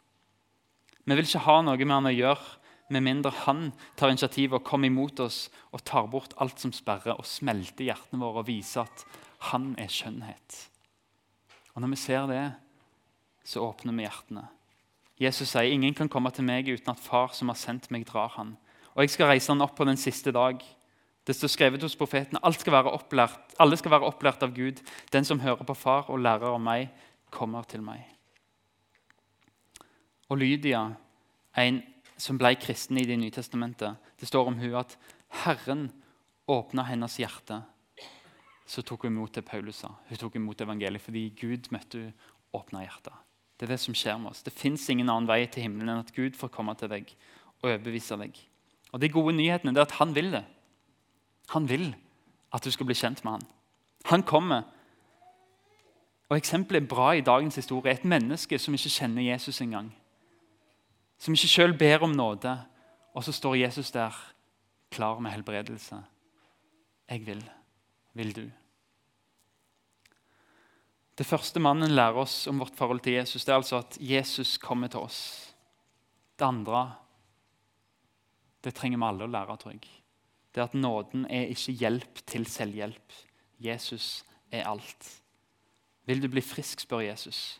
Vi 1.01 1.17
vil 1.17 1.25
ikke 1.25 1.45
ha 1.45 1.57
noe 1.65 1.77
med 1.81 1.97
han 1.97 2.09
å 2.09 2.13
gjøre 2.13 2.61
med 2.91 3.05
mindre 3.05 3.31
han 3.45 3.69
tar 3.95 4.11
initiativ 4.11 4.57
og 4.57 4.65
kommer 4.67 4.91
imot 4.91 5.21
oss 5.23 5.45
og 5.71 5.83
tar 5.87 6.09
bort 6.11 6.35
alt 6.43 6.59
som 6.59 6.73
sperrer, 6.75 7.15
og 7.15 7.27
smelter 7.27 7.87
hjertene 7.87 8.19
våre 8.21 8.43
og 8.43 8.49
viser 8.49 8.83
at 8.83 9.05
han 9.51 9.71
er 9.79 9.91
skjønnhet. 9.91 10.57
Og 11.81 11.87
Når 11.87 11.95
vi 11.95 11.97
ser 11.97 12.27
det, 12.29 12.53
så 13.43 13.63
åpner 13.65 13.95
vi 13.97 14.03
hjertene. 14.05 14.43
Jesus 15.17 15.49
sier 15.49 15.73
ingen 15.73 15.95
kan 15.97 16.09
komme 16.09 16.29
til 16.29 16.45
meg 16.45 16.67
uten 16.69 16.91
at 16.93 17.01
far 17.01 17.33
som 17.33 17.49
har 17.49 17.57
sendt 17.57 17.87
meg, 17.89 18.05
drar 18.05 18.29
han. 18.35 18.51
Og 18.93 19.01
jeg 19.01 19.15
skal 19.15 19.31
reise 19.31 19.49
han 19.49 19.65
opp 19.65 19.73
på 19.79 19.87
den 19.89 19.97
siste 19.97 20.29
dag. 20.29 20.61
Det 21.25 21.33
står 21.33 21.49
skrevet 21.49 21.81
hos 21.81 21.97
profetene 21.97 22.53
skal 22.53 22.85
opplært, 22.85 23.55
alle 23.57 23.77
skal 23.81 23.95
være 23.95 24.05
opplært 24.05 24.45
av 24.45 24.53
Gud. 24.53 24.77
Den 25.09 25.25
som 25.25 25.41
hører 25.41 25.65
på 25.65 25.73
far 25.73 26.05
og 26.13 26.21
lærer 26.21 26.53
av 26.53 26.61
meg, 26.61 26.93
kommer 27.33 27.65
til 27.65 27.81
meg. 27.81 28.05
Og 30.29 30.37
Lydia, 30.37 30.85
en 31.57 31.81
som 32.17 32.37
ble 32.37 32.53
kristen 32.61 32.97
i 32.97 33.05
Det 33.09 33.17
nye 33.17 33.33
testamentet, 33.33 33.97
det 34.19 34.27
står 34.29 34.53
om 34.53 34.61
hun 34.61 34.75
at 34.75 34.97
Herren 35.45 35.89
åpna 36.45 36.83
hennes 36.83 37.17
hjerte 37.17 37.63
så 38.71 38.83
tok 38.87 39.03
hun 39.03 39.17
imot 39.17 39.35
det 39.35 39.43
Paulus 39.43 39.81
sa. 39.83 39.89
Hun 40.07 40.19
tok 40.19 40.37
imot 40.39 40.61
evangeliet 40.63 41.03
fordi 41.03 41.25
Gud 41.35 41.67
møtte 41.75 41.99
hun 41.99 42.13
åpna 42.55 42.85
hjertet. 42.85 43.15
Det 43.59 43.67
er 43.67 43.73
det 43.73 43.81
som 43.83 43.95
skjer 43.95 44.17
med 44.17 44.31
oss. 44.31 44.43
Det 44.45 44.53
fins 44.55 44.87
ingen 44.89 45.09
annen 45.11 45.27
vei 45.29 45.43
til 45.51 45.65
himmelen 45.65 45.91
enn 45.91 46.05
at 46.05 46.13
Gud 46.15 46.37
får 46.39 46.53
komme 46.55 46.73
til 46.79 46.89
deg 46.91 47.11
og 47.59 47.67
overbevise 47.67 48.17
deg. 48.17 48.39
Og 48.91 49.01
De 49.03 49.09
gode 49.11 49.35
nyhetene 49.35 49.75
er 49.75 49.83
at 49.83 49.97
han 49.99 50.15
vil 50.15 50.31
det. 50.33 50.43
Han 51.51 51.67
vil 51.69 51.91
at 52.51 52.63
du 52.63 52.71
skal 52.71 52.87
bli 52.87 52.95
kjent 52.95 53.23
med 53.23 53.37
han. 53.37 53.43
Han 54.09 54.23
kommer. 54.23 54.63
Og 56.31 56.37
Eksempelet 56.37 56.83
er 56.83 56.87
bra 56.87 57.11
i 57.11 57.25
dagens 57.27 57.59
historie. 57.59 57.91
Et 57.93 58.07
menneske 58.07 58.59
som 58.59 58.73
ikke 58.73 58.91
kjenner 58.91 59.27
Jesus 59.27 59.61
engang. 59.61 59.91
Som 61.19 61.35
ikke 61.35 61.51
sjøl 61.51 61.75
ber 61.77 62.07
om 62.07 62.15
nåde. 62.15 62.55
Og 63.13 63.23
så 63.23 63.35
står 63.35 63.59
Jesus 63.65 63.91
der 63.91 64.15
klar 64.91 65.19
med 65.19 65.31
helbredelse. 65.31 66.01
Jeg 67.11 67.27
vil. 67.27 67.43
Vil 68.13 68.35
du? 68.35 68.49
Det 71.17 71.27
første 71.27 71.59
mannen 71.59 71.91
lærer 71.91 72.17
oss 72.21 72.47
om 72.47 72.61
vårt 72.63 72.77
forhold 72.77 73.03
til 73.03 73.17
Jesus, 73.19 73.43
det 73.45 73.51
er 73.51 73.59
altså 73.59 73.81
at 73.81 73.97
Jesus 73.99 74.55
kommer 74.61 74.87
til 74.91 75.03
oss. 75.03 75.21
Det 76.39 76.47
andre 76.47 76.85
det 78.61 78.75
trenger 78.77 79.01
vi 79.01 79.07
alle 79.07 79.25
å 79.25 79.31
lære, 79.31 79.57
tror 79.57 79.73
jeg. 79.73 79.89
Det 80.51 80.61
er 80.61 80.69
at 80.69 80.77
nåden 80.77 81.25
er 81.31 81.49
ikke 81.49 81.73
hjelp 81.79 82.21
til 82.29 82.45
selvhjelp. 82.49 83.15
Jesus 83.61 84.21
er 84.53 84.67
alt. 84.69 85.07
Vil 86.05 86.21
du 86.21 86.27
bli 86.29 86.43
frisk, 86.45 86.83
spør 86.83 87.05
Jesus. 87.05 87.59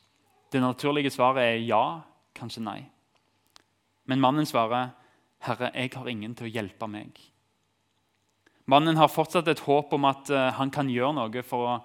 Det 0.52 0.62
naturlige 0.62 1.14
svaret 1.14 1.46
er 1.46 1.62
ja, 1.64 2.02
kanskje 2.38 2.64
nei. 2.66 2.80
Men 4.06 4.22
mannen 4.22 4.46
svarer, 4.46 4.92
'Herre, 5.42 5.72
jeg 5.74 5.92
har 5.96 6.08
ingen 6.08 6.36
til 6.36 6.46
å 6.46 6.54
hjelpe 6.54 6.88
meg.' 6.88 7.20
Mannen 8.66 8.98
har 8.98 9.08
fortsatt 9.08 9.48
et 9.48 9.60
håp 9.60 9.94
om 9.94 10.06
at 10.06 10.30
uh, 10.30 10.52
han 10.54 10.70
kan 10.70 10.90
gjøre 10.90 11.14
noe 11.14 11.44
for 11.44 11.68
å 11.68 11.80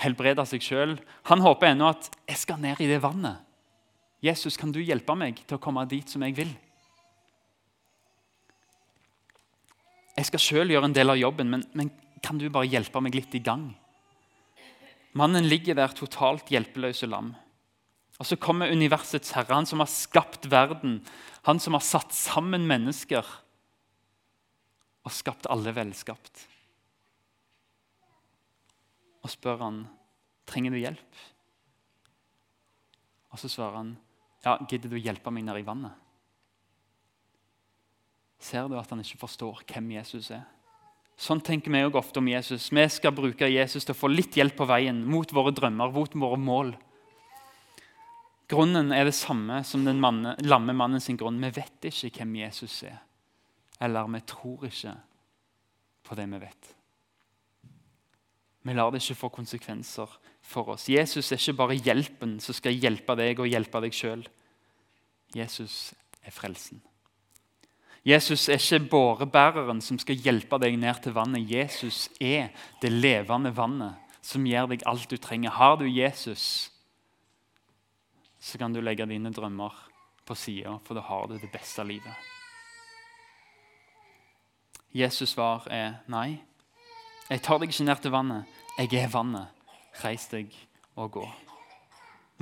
helbrede 0.00 0.44
seg 0.48 0.64
sjøl. 0.64 0.96
Han 1.28 1.44
håper 1.44 1.72
ennå 1.72 1.90
at 1.90 2.10
'jeg 2.28 2.38
skal 2.38 2.60
ned 2.60 2.80
i 2.80 2.88
det 2.88 3.02
vannet'. 3.02 3.40
Jesus, 4.22 4.56
kan 4.56 4.72
du 4.72 4.80
hjelpe 4.80 5.16
meg 5.16 5.46
til 5.46 5.56
å 5.56 5.60
komme 5.60 5.86
dit 5.88 6.08
som 6.08 6.22
jeg 6.22 6.36
vil? 6.36 6.56
Jeg 10.16 10.26
skal 10.26 10.38
sjøl 10.38 10.68
gjøre 10.68 10.84
en 10.84 10.96
del 10.96 11.10
av 11.10 11.16
jobben, 11.16 11.48
men, 11.48 11.64
men 11.72 11.90
kan 12.22 12.36
du 12.36 12.50
bare 12.50 12.68
hjelpe 12.68 13.00
meg 13.00 13.14
litt 13.14 13.34
i 13.34 13.38
gang? 13.38 13.70
Mannen 15.16 15.48
ligger 15.48 15.74
der 15.74 15.94
totalt 15.96 16.52
hjelpeløse 16.52 17.08
lam. 17.08 17.32
Og 18.20 18.26
Så 18.28 18.36
kommer 18.36 18.70
universets 18.70 19.32
herre, 19.32 19.54
han 19.54 19.66
som 19.66 19.80
har 19.80 19.88
skapt 19.88 20.50
verden, 20.52 21.00
han 21.48 21.58
som 21.58 21.72
har 21.72 21.80
satt 21.80 22.12
sammen 22.12 22.66
mennesker 22.68 23.24
og 25.00 25.14
skapt 25.16 25.48
alle 25.48 25.72
velskapt. 25.72 26.49
Og 29.20 29.32
spør 29.32 29.60
han 29.64 29.82
trenger 30.48 30.74
du 30.74 30.80
hjelp. 30.80 31.24
Og 33.30 33.40
så 33.40 33.50
svarer 33.50 33.82
han 33.82 33.90
ja, 34.44 34.56
gidder 34.70 34.90
du 34.90 34.96
å 34.96 35.02
hjelpe 35.02 35.32
meg 35.34 35.44
ned 35.46 35.60
i 35.60 35.66
vannet. 35.66 35.92
Ser 38.40 38.70
du 38.70 38.78
at 38.80 38.88
han 38.88 39.02
ikke 39.02 39.20
forstår 39.20 39.60
hvem 39.68 39.92
Jesus 39.98 40.30
er? 40.32 40.46
Sånn 41.20 41.42
tenker 41.44 41.72
vi 41.72 41.82
også 41.84 42.00
ofte 42.00 42.22
om 42.22 42.30
Jesus. 42.30 42.70
Vi 42.72 42.86
skal 42.88 43.12
bruke 43.12 43.50
Jesus 43.52 43.84
til 43.84 43.92
å 43.92 43.98
få 43.98 44.08
litt 44.08 44.38
hjelp 44.40 44.56
på 44.56 44.68
veien 44.70 45.02
mot 45.04 45.34
våre 45.36 45.52
drømmer, 45.52 45.92
mot 45.92 46.16
våre 46.16 46.38
mål. 46.40 46.72
Grunnen 48.50 48.88
er 48.96 49.04
det 49.06 49.14
samme 49.14 49.60
som 49.68 49.84
den 49.84 50.00
manne, 50.02 50.32
lamme 50.40 50.72
mannen 50.74 51.02
sin 51.04 51.20
grunn. 51.20 51.38
Vi 51.44 51.52
vet 51.60 51.90
ikke 51.92 52.22
hvem 52.22 52.38
Jesus 52.40 52.80
er. 52.88 52.96
Eller 53.84 54.08
vi 54.16 54.24
tror 54.32 54.64
ikke 54.66 54.96
på 56.08 56.16
det 56.16 56.26
vi 56.32 56.40
vet. 56.40 56.72
Vi 58.62 58.74
lar 58.76 58.90
det 58.92 59.00
ikke 59.00 59.22
få 59.22 59.30
konsekvenser 59.32 60.18
for 60.44 60.74
oss. 60.74 60.88
Jesus 60.88 61.32
er 61.32 61.40
ikke 61.40 61.56
bare 61.62 61.78
hjelpen 61.80 62.38
som 62.44 62.56
skal 62.56 62.76
hjelpe 62.76 63.16
deg 63.16 63.40
og 63.40 63.48
hjelpe 63.48 63.80
deg 63.80 63.96
sjøl. 63.96 64.26
Jesus 65.36 65.94
er 66.24 66.34
frelsen. 66.34 66.82
Jesus 68.04 68.48
er 68.48 68.60
ikke 68.60 68.88
bårebæreren 68.92 69.80
som 69.84 69.98
skal 70.00 70.20
hjelpe 70.20 70.58
deg 70.60 70.76
ned 70.80 71.02
til 71.04 71.16
vannet. 71.16 71.48
Jesus 71.48 72.08
er 72.20 72.50
det 72.82 72.92
levende 72.92 73.52
vannet 73.56 73.96
som 74.24 74.44
gir 74.44 74.68
deg 74.68 74.84
alt 74.88 75.08
du 75.08 75.16
trenger. 75.16 75.56
Har 75.56 75.76
du 75.80 75.86
Jesus, 75.88 76.70
så 78.40 78.60
kan 78.60 78.72
du 78.72 78.80
legge 78.80 79.08
dine 79.08 79.32
drømmer 79.32 79.72
på 80.24 80.36
sida, 80.36 80.76
for 80.84 80.96
da 80.96 81.04
har 81.04 81.28
du 81.28 81.38
det 81.38 81.50
beste 81.52 81.84
livet. 81.84 82.28
Jesus' 84.92 85.36
svar 85.36 85.68
er 85.70 86.00
nei. 86.10 86.40
Jeg 87.30 87.44
tar 87.46 87.60
deg 87.62 87.70
ikke 87.70 87.84
ned 87.86 88.00
til 88.02 88.10
vannet. 88.10 88.54
Jeg 88.74 88.96
er 88.98 89.10
vannet. 89.12 89.52
Reis 90.02 90.24
deg 90.32 90.50
og 90.98 91.12
gå. 91.14 91.26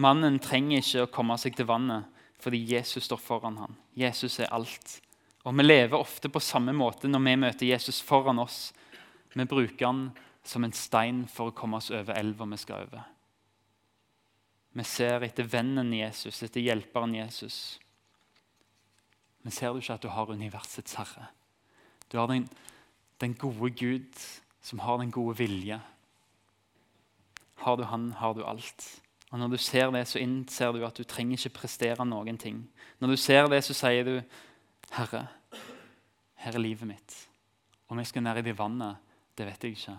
Mannen 0.01 0.39
trenger 0.41 0.81
ikke 0.81 1.03
å 1.05 1.11
komme 1.13 1.37
seg 1.41 1.59
til 1.59 1.69
vannet 1.69 2.09
fordi 2.39 2.61
Jesus 2.71 3.05
står 3.09 3.21
foran 3.21 3.59
ham. 3.59 3.75
Jesus 3.99 4.39
er 4.41 4.49
alt. 4.55 4.95
Og 5.45 5.53
Vi 5.59 5.67
lever 5.67 5.99
ofte 5.99 6.31
på 6.33 6.41
samme 6.41 6.73
måte 6.73 7.11
når 7.11 7.25
vi 7.27 7.37
møter 7.45 7.67
Jesus 7.67 8.01
foran 8.01 8.41
oss. 8.41 8.73
Vi 9.35 9.45
bruker 9.45 9.87
han 9.87 10.03
som 10.47 10.65
en 10.65 10.73
stein 10.73 11.27
for 11.29 11.51
å 11.51 11.57
komme 11.57 11.83
oss 11.83 11.91
over 11.91 12.17
elva 12.17 12.47
vi 12.49 12.57
skal 12.57 12.87
over. 12.87 13.05
Vi 14.73 14.85
ser 14.89 15.27
etter 15.27 15.45
vennen 15.45 15.93
Jesus, 15.93 16.41
etter 16.47 16.65
hjelperen 16.65 17.17
Jesus. 17.19 17.79
Men 19.43 19.53
ser 19.53 19.75
du 19.75 19.83
ikke 19.83 19.99
at 19.99 20.05
du 20.07 20.13
har 20.15 20.31
universets 20.33 20.97
herre? 20.97 21.29
Du 22.09 22.17
har 22.17 22.31
den, 22.31 22.49
den 23.21 23.35
gode 23.37 23.75
Gud 23.77 24.29
som 24.69 24.83
har 24.85 24.99
den 25.01 25.13
gode 25.15 25.39
vilje. 25.39 25.79
Har 27.65 27.77
du 27.77 27.87
han, 27.89 28.11
har 28.13 28.35
du 28.37 28.45
alt. 28.45 28.85
Og 29.31 29.39
Når 29.39 29.49
du 29.49 29.57
ser 29.57 29.91
det, 29.91 30.07
så 30.09 30.21
innser 30.21 30.73
du 30.73 30.85
at 30.85 30.97
du 30.97 31.05
trenger 31.05 31.39
ikke 31.39 31.61
prestere 31.63 32.05
noen 32.05 32.39
ting. 32.39 32.63
Når 33.01 33.09
du 33.09 33.17
ser 33.17 33.49
det, 33.49 33.63
så 33.65 33.75
sier 33.75 34.05
du, 34.05 34.23
'Herre, 34.93 35.27
her 36.35 36.53
er 36.53 36.59
livet 36.59 36.89
mitt.' 36.89 37.29
Om 37.89 37.99
jeg 37.99 38.07
skal 38.07 38.23
ned 38.23 38.37
i 38.37 38.43
det 38.43 38.59
vannet, 38.59 38.97
det 39.39 39.47
vet 39.47 39.65
jeg 39.65 39.73
ikke. 39.73 39.97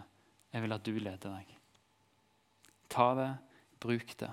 Jeg 0.53 0.61
vil 0.61 0.73
at 0.73 0.85
du 0.85 0.91
leder 0.91 1.17
deg. 1.29 1.45
Ta 2.89 3.15
det, 3.15 3.37
bruk 3.79 4.17
det. 4.19 4.31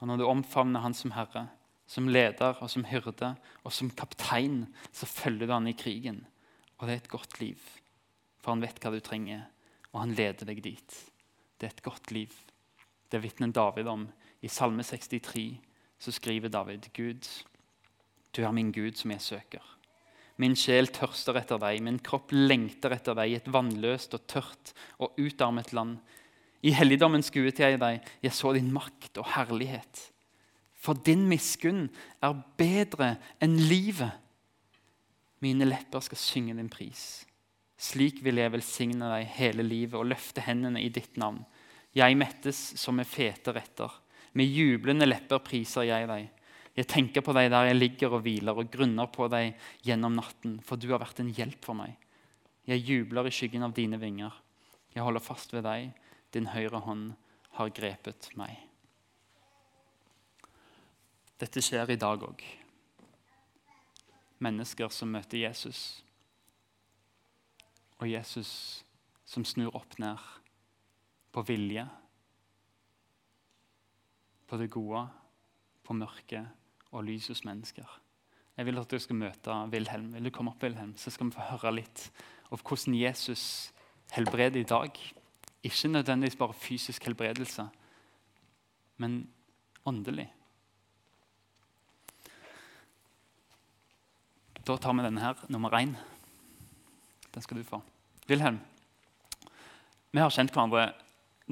Og 0.00 0.06
når 0.06 0.16
du 0.16 0.26
omfavner 0.26 0.80
Han 0.80 0.94
som 0.94 1.10
Herre, 1.10 1.48
som 1.86 2.08
leder 2.08 2.62
og 2.62 2.70
som 2.70 2.84
hyrde 2.84 3.36
og 3.64 3.72
som 3.72 3.90
kaptein, 3.90 4.74
så 4.92 5.06
følger 5.06 5.46
du 5.46 5.52
Han 5.52 5.66
i 5.66 5.72
krigen. 5.72 6.26
Og 6.78 6.86
det 6.86 6.94
er 6.94 6.96
et 6.96 7.08
godt 7.08 7.40
liv, 7.40 7.58
for 8.40 8.52
Han 8.52 8.60
vet 8.60 8.80
hva 8.80 8.90
du 8.90 9.00
trenger, 9.00 9.48
og 9.92 10.00
Han 10.00 10.14
leder 10.14 10.48
deg 10.48 10.62
dit. 10.62 10.98
Det 11.58 11.66
er 11.66 11.74
et 11.74 11.82
godt 11.82 12.12
liv. 12.14 12.34
Det 13.10 13.22
vitner 13.22 13.52
David 13.52 13.88
om. 13.88 14.08
I 14.42 14.48
Salme 14.48 14.84
63 14.86 15.58
så 15.98 16.12
skriver 16.14 16.48
David 16.48 16.92
Gud, 16.94 17.26
du 18.36 18.44
er 18.44 18.52
min 18.54 18.70
Gud 18.72 18.94
som 18.94 19.10
jeg 19.10 19.24
søker. 19.24 19.64
Min 20.38 20.54
sjel 20.54 20.86
tørster 20.94 21.34
etter 21.40 21.58
deg, 21.58 21.80
min 21.82 21.98
kropp 21.98 22.30
lengter 22.30 22.94
etter 22.94 23.16
deg 23.18 23.32
i 23.32 23.38
et 23.40 23.48
vannløst 23.50 24.14
og 24.14 24.26
tørt 24.30 24.70
og 25.02 25.18
utarmet 25.18 25.72
land. 25.74 25.96
I 26.62 26.70
helligdommen 26.74 27.24
skuet 27.26 27.58
jeg 27.58 27.80
deg, 27.82 28.04
jeg 28.22 28.34
så 28.34 28.52
din 28.54 28.70
makt 28.74 29.18
og 29.18 29.26
herlighet. 29.34 30.04
For 30.78 30.94
din 30.94 31.26
miskunn 31.26 31.88
er 32.22 32.38
bedre 32.58 33.16
enn 33.42 33.56
livet. 33.58 34.14
Mine 35.42 35.66
lepper 35.66 36.02
skal 36.06 36.22
synge 36.22 36.54
din 36.58 36.70
pris. 36.70 37.24
Slik 37.78 38.22
vil 38.26 38.40
jeg 38.40 38.50
velsigne 38.50 39.06
deg 39.12 39.28
hele 39.36 39.62
livet 39.62 39.98
og 40.00 40.08
løfte 40.10 40.42
hendene 40.42 40.82
i 40.82 40.90
ditt 40.90 41.14
navn. 41.20 41.44
Jeg 41.94 42.16
mettes 42.18 42.58
som 42.80 42.98
med 42.98 43.06
fete 43.06 43.54
retter. 43.54 43.92
Med 44.34 44.50
jublende 44.50 45.06
lepper 45.06 45.40
priser 45.46 45.86
jeg 45.86 46.08
deg. 46.10 46.26
Jeg 46.78 46.86
tenker 46.90 47.24
på 47.26 47.34
deg 47.34 47.48
der 47.50 47.70
jeg 47.70 47.78
ligger 47.78 48.18
og 48.18 48.22
hviler, 48.22 48.58
og 48.58 48.70
grunner 48.70 49.08
på 49.10 49.26
deg 49.30 49.56
gjennom 49.86 50.14
natten, 50.14 50.58
for 50.62 50.78
du 50.78 50.90
har 50.92 51.02
vært 51.02 51.22
en 51.22 51.32
hjelp 51.34 51.64
for 51.64 51.78
meg. 51.78 51.96
Jeg 52.68 52.84
jubler 52.84 53.26
i 53.26 53.32
skyggen 53.34 53.64
av 53.66 53.74
dine 53.74 53.98
vinger. 53.98 54.34
Jeg 54.94 55.02
holder 55.06 55.24
fast 55.24 55.54
ved 55.54 55.64
deg. 55.66 55.90
Din 56.34 56.50
høyre 56.52 56.82
hånd 56.84 57.12
har 57.58 57.72
grepet 57.74 58.28
meg. 58.38 58.58
Dette 61.38 61.62
skjer 61.62 61.94
i 61.94 61.98
dag 61.98 62.22
òg. 62.26 62.42
Mennesker 64.42 64.90
som 64.94 65.10
møter 65.14 65.40
Jesus. 65.40 66.02
Og 67.98 68.10
Jesus 68.10 68.84
som 69.28 69.44
snur 69.44 69.74
opp 69.76 69.98
ned 70.00 70.20
på 71.34 71.42
vilje, 71.44 71.84
på 74.48 74.56
det 74.56 74.70
gode, 74.72 75.02
på 75.84 75.96
mørket 75.96 76.48
og 76.92 77.04
lys 77.04 77.28
hos 77.28 77.44
mennesker. 77.44 77.88
Jeg 78.56 78.66
vil 78.66 78.80
at 78.80 78.90
du 78.90 78.98
skal 78.98 79.18
møte 79.18 79.54
Wilhelm. 79.70 80.12
Vil 80.16 80.24
du 80.24 80.32
komme 80.34 80.50
opp, 80.50 80.62
Wilhelm? 80.62 80.96
Så 80.96 81.12
skal 81.14 81.28
vi 81.28 81.36
få 81.36 81.50
høre 81.52 81.76
litt 81.76 82.08
om 82.50 82.58
hvordan 82.58 82.96
Jesus 82.96 83.44
helbreder 84.16 84.60
i 84.60 84.68
dag. 84.68 84.98
Ikke 85.62 85.92
nødvendigvis 85.92 86.38
bare 86.38 86.56
fysisk 86.56 87.04
helbredelse, 87.04 87.68
men 88.96 89.20
åndelig. 89.86 90.26
Da 94.66 94.76
tar 94.76 94.92
vi 94.92 95.04
denne 95.04 95.22
her, 95.22 95.46
nummer 95.48 95.70
én. 95.78 95.94
Den 97.38 97.44
skal 97.46 97.60
du 97.60 97.62
få. 97.62 97.78
Wilhelm, 98.26 98.56
vi 100.10 100.18
har 100.18 100.32
kjent 100.34 100.50
hverandre 100.50 100.88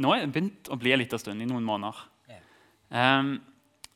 nå 0.03 0.11
er 0.13 0.25
det 0.25 0.33
begynt 0.35 0.69
å 0.69 0.77
bli 0.81 0.91
en 0.91 0.99
liten 0.99 1.21
stund, 1.21 1.41
i 1.41 1.47
noen 1.47 1.63
måneder. 1.63 2.01
Um, 2.91 3.37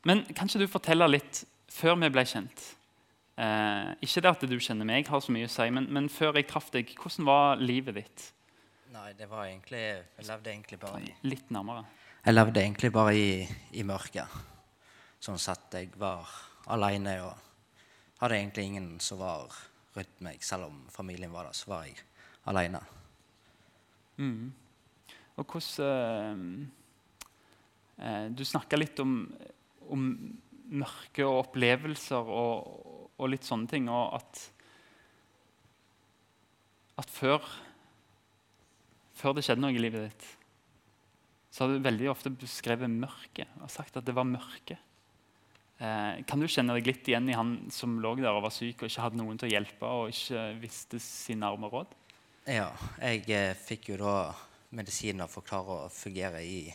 men 0.06 0.22
kan 0.30 0.46
ikke 0.46 0.62
du 0.62 0.70
fortelle 0.70 1.08
litt 1.10 1.42
før 1.70 1.98
vi 1.98 2.12
ble 2.14 2.22
kjent? 2.30 2.62
Uh, 3.34 3.90
ikke 4.06 4.22
det 4.22 4.30
at 4.30 4.44
du 4.46 4.54
kjenner 4.62 4.86
meg, 4.86 5.10
har 5.10 5.24
så 5.24 5.34
mye 5.34 5.48
å 5.48 5.50
si, 5.50 5.66
men, 5.74 5.88
men, 5.90 6.06
før 6.12 6.38
jeg 6.38 6.46
traff 6.46 6.70
deg, 6.70 6.94
hvordan 6.94 7.26
var 7.26 7.58
livet 7.60 7.98
ditt? 7.98 8.26
Nei, 8.94 9.10
det 9.18 9.26
var 9.30 9.48
egentlig 9.48 9.82
Jeg 9.82 10.28
levde 10.28 10.50
egentlig 10.54 10.78
bare 10.82 11.02
i 11.02 11.10
Litt 11.26 11.50
nærmere. 11.50 11.84
Jeg 12.22 12.36
levde 12.36 12.62
egentlig 12.62 12.92
bare 12.94 13.16
i, 13.18 13.28
i 13.82 13.84
mørket. 13.86 14.38
Sånn 15.18 15.42
sett 15.42 15.74
jeg 15.74 15.90
var 15.98 16.30
aleine 16.70 17.18
og 17.26 18.22
hadde 18.22 18.38
egentlig 18.38 18.70
ingen 18.70 18.88
som 19.02 19.20
var 19.20 19.58
rundt 19.96 20.22
meg. 20.24 20.42
Selv 20.44 20.68
om 20.70 20.82
familien 20.92 21.32
var 21.32 21.48
der, 21.48 21.56
så 21.56 21.72
var 21.72 21.86
jeg 21.88 21.98
aleine. 22.50 22.80
Mm. 24.20 24.50
Og 25.40 25.46
hvordan 25.54 26.44
eh, 27.98 28.04
eh, 28.04 28.26
Du 28.36 28.44
snakka 28.44 28.78
litt 28.78 29.00
om, 29.00 29.22
om, 29.88 30.06
mørke 30.70 31.24
og 31.26 31.48
opplevelser 31.48 32.28
og, 32.30 32.68
og, 33.16 33.24
litt 33.32 33.46
sånne 33.46 33.70
ting. 33.70 33.88
Og 33.90 34.20
at, 34.20 34.42
at 37.02 37.10
før, 37.10 37.48
før 39.18 39.34
det 39.34 39.46
skjedde 39.46 39.64
noe 39.64 39.74
i 39.74 39.82
livet 39.82 40.06
ditt, 40.10 40.28
så 41.50 41.64
har 41.64 41.72
du 41.72 41.82
veldig 41.82 42.12
ofte 42.12 42.30
beskrevet 42.30 42.92
mørket 42.92 43.50
og 43.58 43.72
sagt 43.72 43.98
at 43.98 44.06
det 44.06 44.14
var 44.14 44.28
mørke. 44.28 44.76
Eh, 45.80 46.24
kan 46.28 46.42
du 46.42 46.44
kjenne 46.44 46.74
deg 46.76 46.90
litt 46.90 47.08
igjen 47.08 47.28
i 47.32 47.36
han 47.36 47.54
som 47.72 47.94
lå 48.04 48.12
der 48.18 48.34
og 48.34 48.44
var 48.44 48.52
syk 48.52 48.82
og 48.82 48.90
ikke 48.90 49.04
hadde 49.06 49.16
noen 49.16 49.38
til 49.40 49.48
å 49.48 49.54
hjelpe 49.54 49.88
og 49.88 50.10
ikke 50.12 50.42
visste 50.60 51.00
sine 51.00 51.48
arme 51.48 51.70
råd? 51.72 51.94
Ja, 52.44 52.68
jeg 53.00 53.24
eh, 53.32 53.54
fikk 53.56 53.88
jo 53.94 54.00
da 54.02 54.16
medisiner 54.76 55.30
for 55.30 55.40
å 55.40 55.48
klare 55.48 55.78
å 55.86 55.92
fungere 55.92 56.42
i 56.44 56.66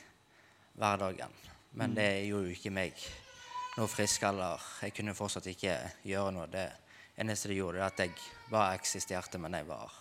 hverdagen. 0.74 1.38
Men 1.78 1.94
mm. 1.94 1.96
det 2.00 2.10
gjorde 2.26 2.50
jo 2.50 2.58
ikke 2.58 2.74
meg 2.74 3.06
noe 3.76 3.92
frisk. 3.92 4.26
eller 4.26 4.66
Jeg 4.82 4.96
kunne 4.98 5.16
fortsatt 5.18 5.52
ikke 5.54 5.78
gjøre 6.10 6.34
noe. 6.34 6.50
Det 6.50 6.66
eneste 7.22 7.52
det 7.52 7.60
gjorde, 7.60 7.84
var 7.84 7.94
at 7.94 8.02
jeg 8.08 8.16
bare 8.50 8.80
eksisterte, 8.80 9.42
men 9.42 9.60
jeg 9.60 9.70
var, 9.70 9.94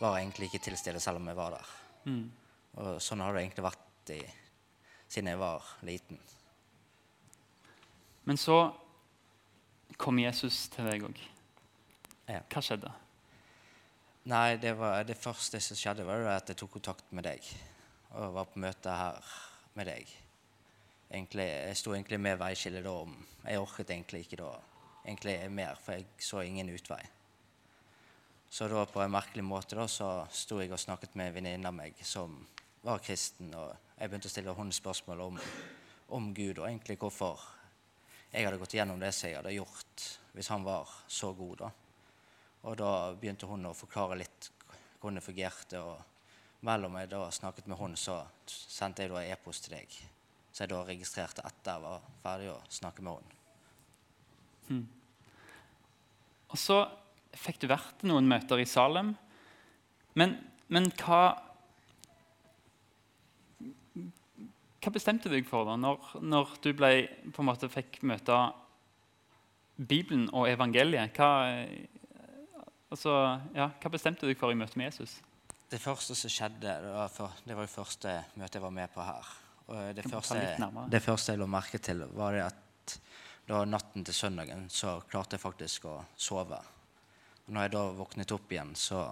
var 0.00 0.18
egentlig 0.18 0.50
ikke 0.50 0.64
til 0.66 0.78
stede 0.80 1.02
selv 1.04 1.22
om 1.22 1.30
jeg 1.30 1.38
var 1.38 1.60
der. 1.60 1.76
Mm. 2.10 2.24
Og 2.82 2.98
sånn 3.02 3.22
har 3.22 3.36
det 3.36 3.46
egentlig 3.46 3.68
vært 3.70 4.16
i, 4.16 4.24
siden 5.06 5.30
jeg 5.30 5.40
var 5.40 5.76
liten. 5.86 6.18
Men 8.26 8.38
så 8.40 8.58
kom 9.96 10.18
Jesus 10.18 10.64
til 10.74 10.88
deg 10.90 11.04
òg. 11.06 11.18
Hva 12.26 12.62
skjedde? 12.64 12.90
Nei, 14.26 14.56
det, 14.58 14.72
var, 14.74 15.04
det, 15.06 15.14
første 15.14 15.60
som 15.62 15.78
skjedde, 15.78 16.02
var 16.08 16.26
at 16.32 16.50
jeg 16.50 16.58
tok 16.58 16.72
kontakt 16.74 17.12
med 17.14 17.28
deg. 17.28 17.46
Og 18.18 18.34
var 18.34 18.48
på 18.50 18.62
møte 18.64 18.90
her 18.90 19.28
med 19.78 19.86
deg. 19.86 20.10
Egentlig, 21.06 21.46
jeg 21.46 21.78
sto 21.78 21.94
egentlig 21.94 22.18
med 22.18 22.40
veiskillet 22.40 22.82
da 22.82 22.96
om 23.04 23.12
Jeg 23.44 23.62
orket 23.62 23.92
egentlig 23.94 24.24
ikke 24.24 24.40
da 24.40 24.50
egentlig 25.06 25.36
mer, 25.54 25.78
for 25.78 25.94
jeg 25.94 26.08
så 26.18 26.42
ingen 26.42 26.74
utvei. 26.74 27.04
Så 28.50 28.66
da 28.66 28.82
på 28.90 29.04
en 29.04 29.14
merkelig 29.14 29.46
måte 29.46 29.78
da, 29.78 29.86
så 29.86 30.26
sto 30.34 30.58
jeg 30.58 30.74
og 30.74 30.82
snakket 30.82 31.14
med 31.14 31.30
en 31.30 31.38
venninne 31.38 31.70
av 31.70 31.78
meg 31.78 32.02
som 32.02 32.34
var 32.82 32.98
kristen, 33.06 33.54
og 33.54 33.70
jeg 33.94 34.10
begynte 34.10 34.26
å 34.26 34.34
stille 34.34 34.58
henne 34.58 34.74
spørsmål 34.74 35.22
om, 35.28 35.38
om 36.18 36.32
Gud, 36.34 36.58
og 36.58 36.66
egentlig 36.66 36.98
hvorfor 36.98 37.54
jeg 38.32 38.46
hadde 38.46 38.60
gått 38.60 38.74
gjennom 38.76 39.00
det 39.00 39.12
som 39.14 39.30
jeg 39.30 39.38
hadde 39.38 39.54
gjort, 39.56 40.06
hvis 40.36 40.50
han 40.52 40.66
var 40.66 40.90
så 41.08 41.32
god. 41.32 41.62
da. 41.64 41.70
Og 42.66 42.76
da 42.80 42.90
begynte 43.14 43.48
hun 43.48 43.68
å 43.70 43.76
forklare 43.76 44.18
litt 44.18 44.50
hvordan 45.00 45.20
det 45.20 45.24
fungerte. 45.24 45.80
og 45.80 46.02
mellom 46.66 46.96
jeg 46.98 47.10
da 47.12 47.30
snakket 47.30 47.68
med 47.70 47.78
hun, 47.78 47.96
så 47.96 48.20
sendte 48.46 49.04
jeg 49.04 49.12
da 49.12 49.22
e-post 49.22 49.66
til 49.66 49.76
deg. 49.76 49.96
Så 50.50 50.64
jeg 50.64 50.72
da 50.72 50.82
registrerte 50.88 51.44
etter 51.46 51.76
jeg 51.76 51.84
var 51.84 52.06
ferdig 52.22 52.50
å 52.50 52.60
snakke 52.72 53.04
med 53.06 53.18
hun. 53.18 53.34
Og 56.50 56.58
så 56.58 56.80
fikk 57.36 57.60
du 57.62 57.68
vært 57.70 58.02
noen 58.08 58.28
møter 58.28 58.62
i 58.62 58.68
Salem. 58.68 59.14
Men, 60.16 60.38
men 60.72 60.88
hva 60.96 61.36
Hva 64.82 64.92
bestemte 64.92 65.30
du 65.30 65.34
deg 65.34 65.48
for 65.48 65.66
da, 65.68 65.76
når, 65.80 66.10
når 66.22 66.56
du 66.62 66.70
ble, 66.76 66.90
på 67.32 67.42
en 67.42 67.48
måte 67.48 67.70
fikk 67.72 68.02
møte 68.06 68.36
Bibelen 69.76 70.28
og 70.32 70.48
evangeliet? 70.50 71.16
Hva, 71.16 71.64
altså, 72.92 73.14
ja, 73.56 73.70
hva 73.72 73.92
bestemte 73.92 74.26
du 74.26 74.32
deg 74.32 74.40
for 74.40 74.54
i 74.54 74.58
møte 74.58 74.78
med 74.78 74.92
Jesus? 74.92 75.18
Det 75.66 75.80
første 75.82 76.14
som 76.14 76.30
skjedde, 76.30 76.62
det 76.62 76.92
var, 76.94 77.10
for, 77.10 77.42
det 77.42 77.56
var 77.58 77.66
det 77.66 77.72
første 77.72 78.12
møtet 78.38 78.60
jeg 78.60 78.64
var 78.66 78.76
med 78.76 78.92
på 78.94 79.02
her. 79.02 79.34
Det, 79.96 80.04
første, 80.06 80.38
det 80.92 81.02
første 81.02 81.34
jeg 81.34 81.40
lå 81.40 81.48
merke 81.50 81.80
til, 81.82 82.04
var 82.14 82.36
det 82.36 82.44
at 82.44 82.94
da 83.46 83.64
natten 83.66 84.04
til 84.06 84.14
søndagen 84.14 84.68
så 84.70 85.00
klarte 85.10 85.34
jeg 85.34 85.42
faktisk 85.42 85.88
å 85.90 85.96
sove. 86.14 86.58
Og 87.46 87.54
når 87.54 87.66
jeg 87.66 87.72
da 87.74 87.82
våknet 87.98 88.34
opp 88.34 88.54
igjen, 88.54 88.72
så 88.78 89.02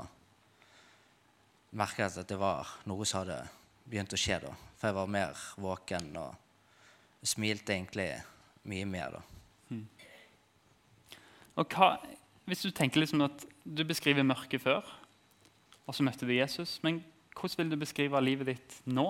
merket 1.74 2.04
jeg 2.04 2.22
at 2.22 2.30
det 2.30 2.38
var 2.38 2.70
noe 2.90 3.06
som 3.06 3.22
hadde 3.24 3.40
begynt 3.88 4.14
å 4.14 4.20
skje 4.20 4.40
da. 4.44 4.52
For 4.78 4.90
jeg 4.90 4.98
var 4.98 5.12
mer 5.12 5.44
våken 5.60 6.10
og 6.20 6.34
smilte 7.24 7.74
egentlig 7.76 8.08
mye 8.68 8.88
mer 8.88 9.18
da. 9.18 9.22
Og 11.54 11.76
hva, 11.76 11.94
hvis 12.48 12.64
du 12.64 12.72
tenker 12.74 13.00
liksom 13.00 13.22
at 13.28 13.44
du 13.64 13.84
beskriver 13.86 14.26
mørket 14.26 14.62
før, 14.64 14.88
og 15.84 15.94
så 15.94 16.04
møtte 16.06 16.26
du 16.26 16.34
Jesus, 16.34 16.78
men 16.82 17.02
hvordan 17.34 17.62
vil 17.62 17.74
du 17.74 17.80
beskrive 17.80 18.20
livet 18.24 18.54
ditt 18.54 18.76
nå? 18.88 19.06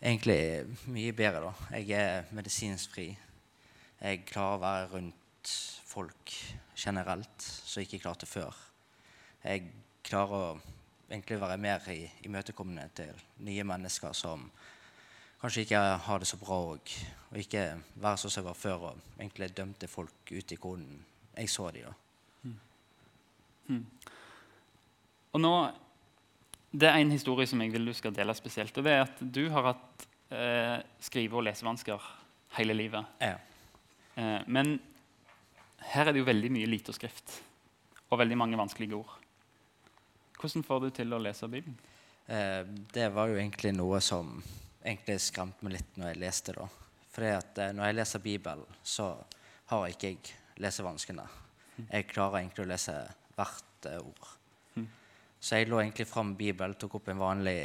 Egentlig 0.00 0.40
mye 0.88 1.12
bedre, 1.16 1.50
da. 1.50 1.78
Jeg 1.78 1.96
er 1.96 2.28
medisinsk 2.34 2.94
fri. 2.94 3.08
Jeg 4.00 4.24
klarer 4.28 4.56
å 4.56 4.62
være 4.62 4.90
rundt 4.94 5.54
folk 5.90 6.34
generelt 6.78 7.44
som 7.44 7.80
jeg 7.80 7.90
ikke 7.90 8.04
klarte 8.06 8.28
før. 8.28 8.56
Jeg 9.44 9.68
klarer 10.06 10.36
å 10.36 10.79
egentlig 11.10 11.40
være 11.40 11.56
mer 11.58 11.88
i 11.90 12.10
imøtekommende 12.24 12.88
til 12.94 13.22
nye 13.46 13.64
mennesker 13.64 14.12
som 14.12 14.50
kanskje 15.40 15.64
ikke 15.64 15.80
har 16.06 16.18
det 16.18 16.28
så 16.28 16.36
bra 16.36 16.58
òg. 16.74 16.94
og 17.30 17.38
ikke 17.38 17.64
være 17.94 18.16
sånn 18.16 18.30
som 18.30 18.42
jeg 18.42 18.48
var 18.48 18.58
før 18.58 18.86
og 18.90 18.98
egentlig 19.18 19.56
dømte 19.56 19.88
folk 19.88 20.30
ut 20.30 20.52
i 20.52 20.56
koden. 20.56 21.04
jeg 21.36 21.48
så 21.48 21.70
de 21.70 21.82
da. 21.82 21.92
Og 25.32 25.40
nå, 25.40 25.70
Det 26.72 26.86
er 26.86 27.00
en 27.00 27.10
historie 27.10 27.46
som 27.46 27.60
jeg 27.60 27.72
vil 27.72 27.86
du 27.86 27.92
skal 27.92 28.12
dele 28.14 28.34
spesielt. 28.34 28.76
og 28.78 28.84
det 28.84 28.92
er 28.92 29.00
at 29.02 29.32
Du 29.32 29.48
har 29.50 29.62
hatt 29.62 30.06
eh, 30.30 30.82
skrive- 31.00 31.36
og 31.36 31.42
lesevansker 31.42 32.00
hele 32.56 32.74
livet. 32.74 33.04
Ja. 33.20 33.38
Eh, 34.16 34.42
men 34.46 34.80
her 35.78 36.06
er 36.08 36.12
det 36.12 36.18
jo 36.20 36.24
veldig 36.24 36.50
mye 36.50 36.66
lite 36.66 36.92
skrift 36.92 37.42
og 38.10 38.18
veldig 38.18 38.36
mange 38.36 38.56
vanskelige 38.56 38.94
ord. 38.94 39.19
Hvordan 40.40 40.64
får 40.64 40.80
du 40.80 40.90
til 40.96 41.12
å 41.12 41.20
lese 41.20 41.48
Bibelen? 41.52 41.76
Eh, 42.26 42.62
det 42.94 43.10
var 43.12 43.28
jo 43.28 43.36
egentlig 43.36 43.74
noe 43.76 44.00
som 44.00 44.38
egentlig 44.80 45.18
skremte 45.20 45.66
meg 45.66 45.74
litt 45.76 45.98
når 46.00 46.12
jeg 46.12 46.20
leste 46.22 46.54
da. 46.56 46.68
Fordi 47.12 47.32
at 47.36 47.58
eh, 47.60 47.72
når 47.76 47.90
jeg 47.90 47.96
leser 47.98 48.22
Bibelen, 48.24 48.78
så 48.82 49.10
har 49.72 49.88
ikke 49.90 50.14
jeg 50.14 50.36
lesevanskene. 50.64 51.26
Jeg 51.82 52.08
klarer 52.08 52.40
egentlig 52.40 52.64
å 52.64 52.70
lese 52.70 52.94
hvert 53.36 53.88
eh, 53.90 54.00
ord. 54.00 54.30
Så 55.40 55.56
jeg 55.56 55.70
lå 55.70 55.78
egentlig 55.80 56.04
fram 56.04 56.34
Bibelen, 56.36 56.76
tok 56.76 56.98
opp 56.98 57.06
en 57.08 57.20
vanlig 57.20 57.58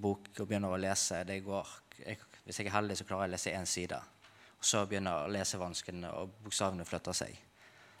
bok 0.00 0.30
og 0.38 0.46
begynner 0.48 0.72
å 0.72 0.80
lese. 0.80 1.20
Det 1.28 1.42
går, 1.44 1.72
jeg, 1.98 2.20
hvis 2.44 2.60
jeg 2.60 2.70
er 2.70 2.76
heldig, 2.78 2.96
så 2.96 3.04
klarer 3.08 3.26
jeg 3.26 3.32
å 3.32 3.34
lese 3.34 3.52
én 3.56 3.68
side. 3.68 3.98
Og 4.58 4.64
så 4.64 4.84
begynner 4.88 5.28
lesevanskene 5.32 6.12
og 6.16 6.38
bokstavene 6.44 6.86
flytter 6.88 7.16
seg. 7.16 7.40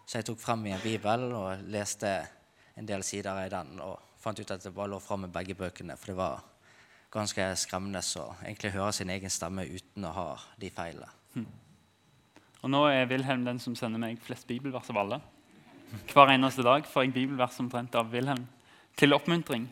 Så 0.08 0.20
jeg 0.20 0.28
tok 0.30 0.40
frem 0.40 0.64
i 0.66 0.72
en 0.72 0.84
bibel 0.84 1.26
og 1.36 1.66
leste 1.68 2.12
en 2.80 2.88
del 2.88 3.04
sider 3.04 3.42
i 3.44 3.50
den. 3.52 3.74
Og 3.84 4.07
fant 4.28 4.42
ut 4.42 4.52
at 4.54 4.64
det 4.64 4.74
bare 4.76 4.92
lå 4.92 5.00
fram 5.02 5.24
med 5.24 5.32
begge 5.32 5.56
bøkene, 5.56 5.96
for 5.96 6.12
det 6.12 6.18
var 6.18 6.44
ganske 7.12 7.46
skremmende 7.56 8.02
å 8.20 8.26
egentlig 8.42 8.74
høre 8.74 8.92
sin 8.92 9.10
egen 9.12 9.32
stemme 9.32 9.64
uten 9.64 10.04
å 10.04 10.12
ha 10.12 10.28
de 10.60 10.70
feilene. 10.74 11.08
Og 12.58 12.72
Nå 12.72 12.82
er 12.90 13.06
Wilhelm 13.08 13.44
den 13.46 13.60
som 13.62 13.76
sender 13.78 14.02
meg 14.02 14.18
flest 14.24 14.48
bibelvers 14.48 14.90
av 14.92 14.98
alle. 15.04 15.20
Hver 16.10 16.34
eneste 16.34 16.64
dag 16.66 16.84
får 16.84 17.06
jeg 17.06 17.14
bibelvers 17.14 17.60
omtrent 17.62 17.94
av 17.96 18.10
Wilhelm 18.12 18.44
til 18.98 19.14
oppmuntring. 19.16 19.68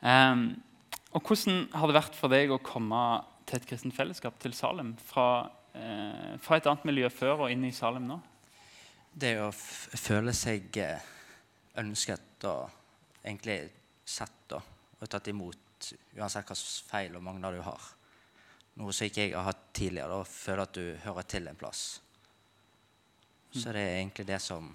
Um, 0.00 0.46
og 1.12 1.22
Hvordan 1.26 1.66
har 1.76 1.90
det 1.90 1.98
vært 1.98 2.16
for 2.16 2.32
deg 2.32 2.50
å 2.54 2.62
komme 2.64 3.02
til 3.46 3.60
et 3.60 3.68
kristent 3.68 3.94
fellesskap, 3.94 4.38
til 4.40 4.54
Salem, 4.56 4.94
fra, 5.04 5.50
eh, 5.74 6.36
fra 6.40 6.56
et 6.56 6.66
annet 6.70 6.86
miljø 6.86 7.10
før 7.10 7.44
og 7.44 7.50
inn 7.50 7.64
i 7.66 7.72
Salem 7.74 8.06
nå? 8.06 8.20
Det 9.12 9.34
å 9.42 9.50
føle 9.52 10.32
seg 10.32 10.76
eh, 10.78 11.02
ønsket 11.82 12.46
og 12.46 12.79
egentlig 13.24 13.58
sett 14.06 14.44
da, 14.50 14.60
og 15.00 15.08
tatt 15.10 15.30
imot, 15.32 15.90
uansett 16.18 16.48
hva 16.48 16.56
slags 16.56 16.80
feil 16.88 17.16
og 17.16 17.24
mangler 17.24 17.56
du 17.56 17.64
har. 17.64 17.88
Noe 18.80 18.94
som 18.96 19.08
ikke 19.08 19.26
jeg 19.26 19.36
har 19.36 19.48
hatt 19.48 19.62
tidligere. 19.76 20.20
Da 20.20 20.28
føler 20.28 20.64
at 20.64 20.76
du 20.76 20.84
hører 21.04 21.26
til 21.28 21.48
en 21.50 21.58
plass. 21.58 21.84
Så 23.50 23.72
det 23.74 23.82
er 23.82 23.96
egentlig 23.98 24.28
det 24.28 24.38
som 24.42 24.68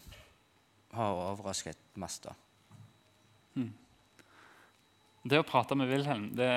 har 0.96 1.22
overrasket 1.32 1.80
mest. 2.02 2.28
da. 2.28 2.36
Det 5.26 5.40
å 5.42 5.48
prate 5.48 5.78
med 5.78 5.90
Wilhelm 5.90 6.28
det 6.38 6.52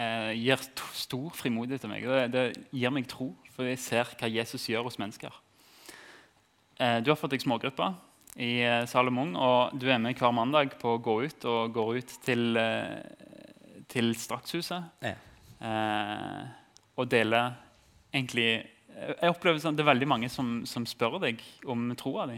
eh, 0.00 0.32
gir 0.34 0.62
stor 0.96 1.28
frimodighet 1.36 1.84
til 1.84 1.92
meg. 1.92 2.06
Det, 2.08 2.24
det 2.32 2.44
gir 2.74 2.94
meg 2.94 3.06
tro, 3.10 3.28
for 3.54 3.68
jeg 3.68 3.82
ser 3.82 4.10
hva 4.18 4.30
Jesus 4.32 4.66
gjør 4.72 4.88
hos 4.88 4.98
mennesker. 4.98 5.36
Eh, 6.80 6.98
du 7.04 7.12
har 7.12 7.20
fått 7.20 7.36
deg 7.36 7.44
smågruppe 7.44 7.92
i 8.36 8.60
eh, 8.66 8.84
Salomon, 8.90 9.34
og 9.38 9.76
du 9.78 9.86
er 9.90 10.00
med 10.02 10.16
hver 10.18 10.32
mandag 10.34 10.74
på 10.80 10.96
å 10.96 11.02
gå 11.02 11.14
ut 11.28 11.44
og 11.50 11.74
går 11.76 11.98
ut 12.00 12.14
til, 12.24 12.56
eh, 12.58 13.84
til 13.88 14.14
Strakshuset 14.18 15.04
Ja. 15.04 15.14
eh, 15.60 16.46
og 16.96 17.08
deler 17.10 17.54
egentlig 18.12 18.70
Jeg 18.94 19.30
opplever 19.30 19.58
sånn, 19.58 19.74
det 19.74 19.82
er 19.82 19.90
veldig 19.90 20.06
mange 20.06 20.28
som, 20.30 20.60
som 20.70 20.84
spør 20.86 21.16
deg 21.18 21.40
om 21.66 21.88
troa 21.98 22.28
di. 22.30 22.36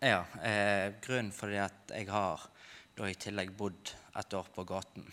Ja, 0.00 0.22
eh, 0.40 0.94
grunnen 1.04 1.32
det 1.52 1.58
at 1.60 1.92
jeg 1.92 2.08
har 2.08 2.46
da 2.96 3.04
i 3.04 3.14
tillegg 3.14 3.50
bodd 3.56 3.92
et 4.16 4.34
år 4.34 4.48
på 4.54 4.64
gaten. 4.64 5.04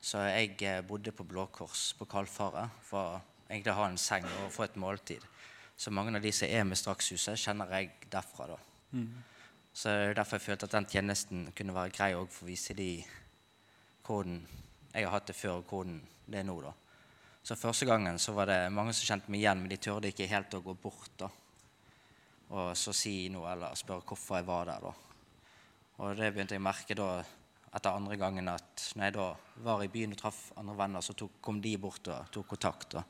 Så 0.00 0.22
jeg 0.30 0.62
eh, 0.62 0.80
bodde 0.86 1.10
på 1.10 1.26
Blå 1.26 1.48
Kors 1.50 1.92
på 1.98 2.06
Kalfaret 2.06 2.70
for 2.86 3.18
egentlig 3.50 3.72
å 3.74 3.80
ha 3.80 3.88
en 3.90 3.98
seng 3.98 4.24
og 4.44 4.52
få 4.54 4.64
et 4.68 4.78
måltid. 4.78 5.26
Så 5.76 5.90
mange 5.90 6.14
av 6.14 6.22
de 6.22 6.30
som 6.32 6.46
er 6.48 6.64
med 6.70 6.78
Strakshuset, 6.78 7.34
kjenner 7.42 7.74
jeg 7.74 7.90
derfra. 8.12 8.46
da. 8.54 8.58
Så 9.72 9.88
det 9.88 10.10
er 10.10 10.16
derfor 10.18 10.36
jeg 10.36 10.46
følte 10.46 10.68
at 10.68 10.76
den 10.76 10.88
tjenesten 10.90 11.44
kunne 11.56 11.74
være 11.74 11.94
grei 11.96 12.12
òg 12.14 12.28
for 12.30 12.46
å 12.46 12.50
vise 12.50 12.76
de 12.76 12.90
hvordan 14.06 14.40
jeg 14.92 15.06
har 15.06 15.14
hatt 15.14 15.30
det 15.30 15.36
før, 15.38 15.62
og 15.62 15.70
hvordan 15.70 16.00
det 16.26 16.40
er 16.42 16.48
nå. 16.48 16.58
da. 16.60 16.72
Så 17.42 17.56
første 17.56 17.86
gangen 17.88 18.18
så 18.20 18.34
var 18.36 18.50
det 18.50 18.58
mange 18.72 18.92
som 18.92 19.08
kjente 19.08 19.32
meg 19.32 19.40
igjen, 19.40 19.62
men 19.62 19.72
de 19.72 19.80
turde 19.80 20.12
ikke 20.12 20.28
helt 20.30 20.54
å 20.54 20.64
gå 20.64 20.74
bort. 20.82 21.14
da 21.18 21.30
og 22.52 22.76
så 22.76 22.92
si 22.96 23.30
noe 23.32 23.48
eller 23.52 23.76
spørre 23.78 24.04
hvorfor 24.06 24.38
jeg 24.38 24.48
var 24.48 24.68
der. 24.68 24.84
da. 24.84 24.92
Og 26.02 26.16
det 26.18 26.32
begynte 26.32 26.56
jeg 26.56 26.60
å 26.62 26.66
merke 26.66 26.96
da 26.98 27.08
etter 27.72 27.96
andre 27.96 28.18
gangen 28.20 28.50
at 28.52 28.88
når 28.96 29.06
jeg 29.06 29.14
da 29.16 29.28
var 29.64 29.84
i 29.84 29.90
byen 29.92 30.12
og 30.12 30.20
traff 30.20 30.40
andre 30.60 30.76
venner, 30.76 31.04
så 31.04 31.16
tok, 31.16 31.38
kom 31.40 31.62
de 31.64 31.72
bort 31.80 32.10
og 32.12 32.32
tok 32.34 32.50
kontakt. 32.52 32.98
da. 32.98 33.04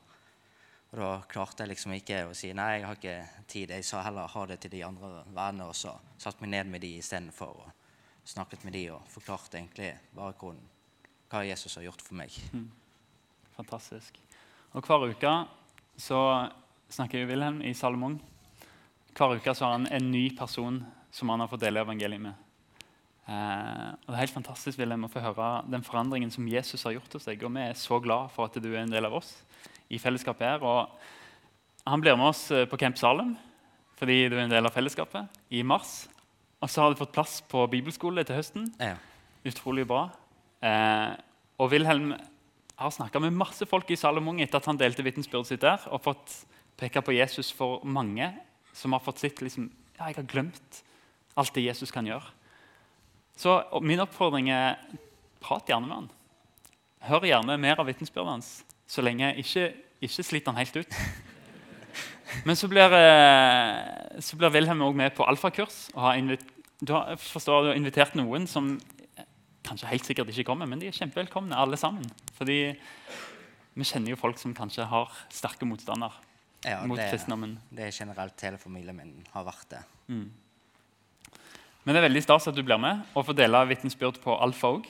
Og 0.93 0.99
da 1.01 1.13
klarte 1.25 1.63
jeg 1.65 1.71
liksom 1.71 1.95
ikke 1.95 2.19
å 2.29 2.35
si 2.37 2.51
nei, 2.53 2.75
jeg 2.77 2.85
har 2.85 2.99
ikke 2.99 3.45
tid. 3.49 3.71
Jeg 3.73 3.85
sa 3.87 4.03
heller 4.05 4.29
ha 4.29 4.43
det 4.45 4.59
til 4.61 4.75
de 4.75 4.83
andre 4.85 5.23
vennene, 5.25 5.65
og 5.65 5.73
så 5.73 5.95
satte 6.21 6.43
meg 6.43 6.51
ned 6.53 6.69
med 6.69 6.83
de 6.85 6.91
istedenfor 6.99 7.63
og 7.63 8.29
snakket 8.29 8.61
med 8.67 8.77
de 8.77 8.83
og 8.93 9.07
forklarte 9.09 9.57
egentlig 9.57 9.89
bare 10.13 10.35
hvordan, 10.37 10.61
hva 11.33 11.41
Jesus 11.47 11.79
har 11.79 11.87
gjort 11.87 12.05
for 12.05 12.19
meg. 12.21 12.37
Fantastisk. 13.57 14.21
Og 14.77 14.85
hver 14.85 15.09
uke 15.09 15.33
så 15.97 16.21
snakker 16.93 17.25
Wilhelm 17.25 17.63
i 17.65 17.73
Salomon. 17.73 18.19
Hver 19.17 19.39
uke 19.41 19.57
så 19.57 19.65
har 19.65 19.79
han 19.79 19.89
en 19.89 20.13
ny 20.13 20.27
person 20.37 20.77
som 21.13 21.33
han 21.33 21.41
har 21.41 21.49
fått 21.49 21.65
dele 21.65 21.81
evangeliet 21.81 22.21
med. 22.21 22.37
Eh, 23.25 23.89
og 23.97 24.09
Det 24.11 24.13
er 24.13 24.25
helt 24.27 24.37
fantastisk 24.37 24.77
Wilhelm, 24.77 25.09
å 25.09 25.13
få 25.13 25.25
høre 25.25 25.51
den 25.73 25.85
forandringen 25.85 26.29
som 26.33 26.45
Jesus 26.49 26.85
har 26.85 26.99
gjort 26.99 27.17
hos 27.17 27.25
deg. 27.25 27.41
Og 27.41 27.53
vi 27.57 27.65
er 27.65 27.77
så 27.81 27.97
glad 27.97 28.29
for 28.35 28.45
at 28.45 28.61
du 28.61 28.75
er 28.75 28.83
en 28.85 28.93
del 28.93 29.09
av 29.09 29.17
oss 29.23 29.39
i 29.93 29.99
fellesskapet 30.01 30.47
her. 30.47 30.65
Og 30.65 31.87
han 31.87 32.03
blir 32.03 32.17
med 32.19 32.31
oss 32.31 32.47
eh, 32.51 32.67
på 32.69 32.79
Camp 32.81 32.99
Salem 32.99 33.35
fordi 33.99 34.25
du 34.27 34.35
er 34.35 34.47
en 34.47 34.51
del 34.51 34.65
av 34.67 34.73
fellesskapet 34.75 35.53
i 35.53 35.61
mars. 35.63 36.09
Og 36.63 36.71
så 36.71 36.81
har 36.81 36.91
du 36.91 36.99
fått 36.99 37.13
plass 37.15 37.37
på 37.47 37.61
bibelskole 37.71 38.23
til 38.27 38.35
høsten. 38.35 38.65
Ja. 38.81 38.97
Utrolig 39.47 39.85
bra. 39.87 40.07
Eh, 40.63 41.11
og 41.61 41.69
Wilhelm 41.71 42.11
har 42.79 42.91
snakka 42.91 43.21
med 43.23 43.35
masse 43.37 43.67
folk 43.69 43.91
i 43.93 43.99
Salomon 43.99 44.41
etter 44.43 44.59
at 44.59 44.67
han 44.67 44.79
delte 44.79 45.05
vitensbyrdet 45.05 45.51
sitt 45.51 45.63
der, 45.63 45.83
og 45.93 46.03
fått 46.03 46.39
peke 46.79 47.03
på 47.05 47.15
Jesus 47.15 47.51
for 47.53 47.83
mange 47.85 48.31
som 48.73 48.95
har 48.95 49.03
fått 49.05 49.21
sitt 49.21 49.43
liksom, 49.45 49.69
ja, 49.99 50.09
jeg 50.09 50.17
har 50.17 50.27
glemt 50.29 50.81
alt 51.39 51.53
det 51.55 51.67
Jesus 51.67 51.93
kan 51.93 52.07
gjøre. 52.07 52.25
Så 53.37 53.55
min 53.81 54.01
oppfordring 54.03 54.49
er 54.53 54.81
prat 55.43 55.69
gjerne 55.69 55.87
med 55.87 55.97
han. 56.01 56.11
Hør 57.07 57.27
gjerne 57.27 57.59
mer 57.59 57.81
av 57.81 57.89
vitensbyrdet 57.89 58.35
hans, 58.35 58.51
så 58.87 59.03
lenge 59.05 59.33
ikke, 59.41 59.69
ikke 60.03 60.25
sliter 60.25 60.53
han 60.53 60.61
helt 60.61 60.81
ut. 60.83 60.97
Men 62.47 62.57
så 62.57 62.67
blir, 62.67 62.93
eh, 62.97 64.19
så 64.23 64.37
blir 64.39 64.53
Wilhelm 64.53 64.81
også 64.81 64.97
med 64.97 65.13
på 65.15 65.27
alfakurs. 65.29 65.89
og 65.93 66.01
har 66.01 66.17
invit 66.17 66.49
du 66.83 66.91
har, 66.93 67.15
forstår, 67.15 67.63
du 67.63 67.69
har 67.71 67.79
invitert 67.79 68.15
noen 68.19 68.47
som 68.49 68.73
kanskje 69.63 69.87
helt 69.87 70.07
sikkert 70.07 70.31
ikke 70.33 70.49
kommer, 70.49 70.67
men 70.67 70.81
de 70.81 70.89
er 70.89 70.97
kjempevelkomne 70.97 71.55
alle 71.55 71.79
sammen. 71.79 72.05
Fordi 72.35 72.57
vi 73.73 73.87
kjenner 73.87 74.13
jo 74.13 74.19
folk 74.19 74.39
som 74.41 74.55
kanskje 74.57 74.85
har 74.89 75.11
sterke 75.31 75.67
motstander 75.69 76.15
ja 76.63 76.81
mot 76.87 76.99
det, 76.99 77.09
kristendommen. 77.11 77.57
det 77.71 77.87
er 77.87 77.95
generelt 77.95 78.43
hele 78.45 78.59
familien 78.59 78.95
min 78.95 79.15
har 79.33 79.47
vært 79.47 79.69
det. 79.71 79.81
Men 81.83 81.95
det 81.95 81.99
er 81.99 82.07
veldig 82.07 82.23
stas 82.23 82.47
at 82.51 82.55
du 82.55 82.63
blir 82.63 82.79
med 82.79 83.03
og 83.13 83.27
får 83.27 83.39
dele 83.39 83.63
vitnesbyrd 83.71 84.19
på 84.23 84.35
Alfa 84.45 84.71
òg. 84.77 84.87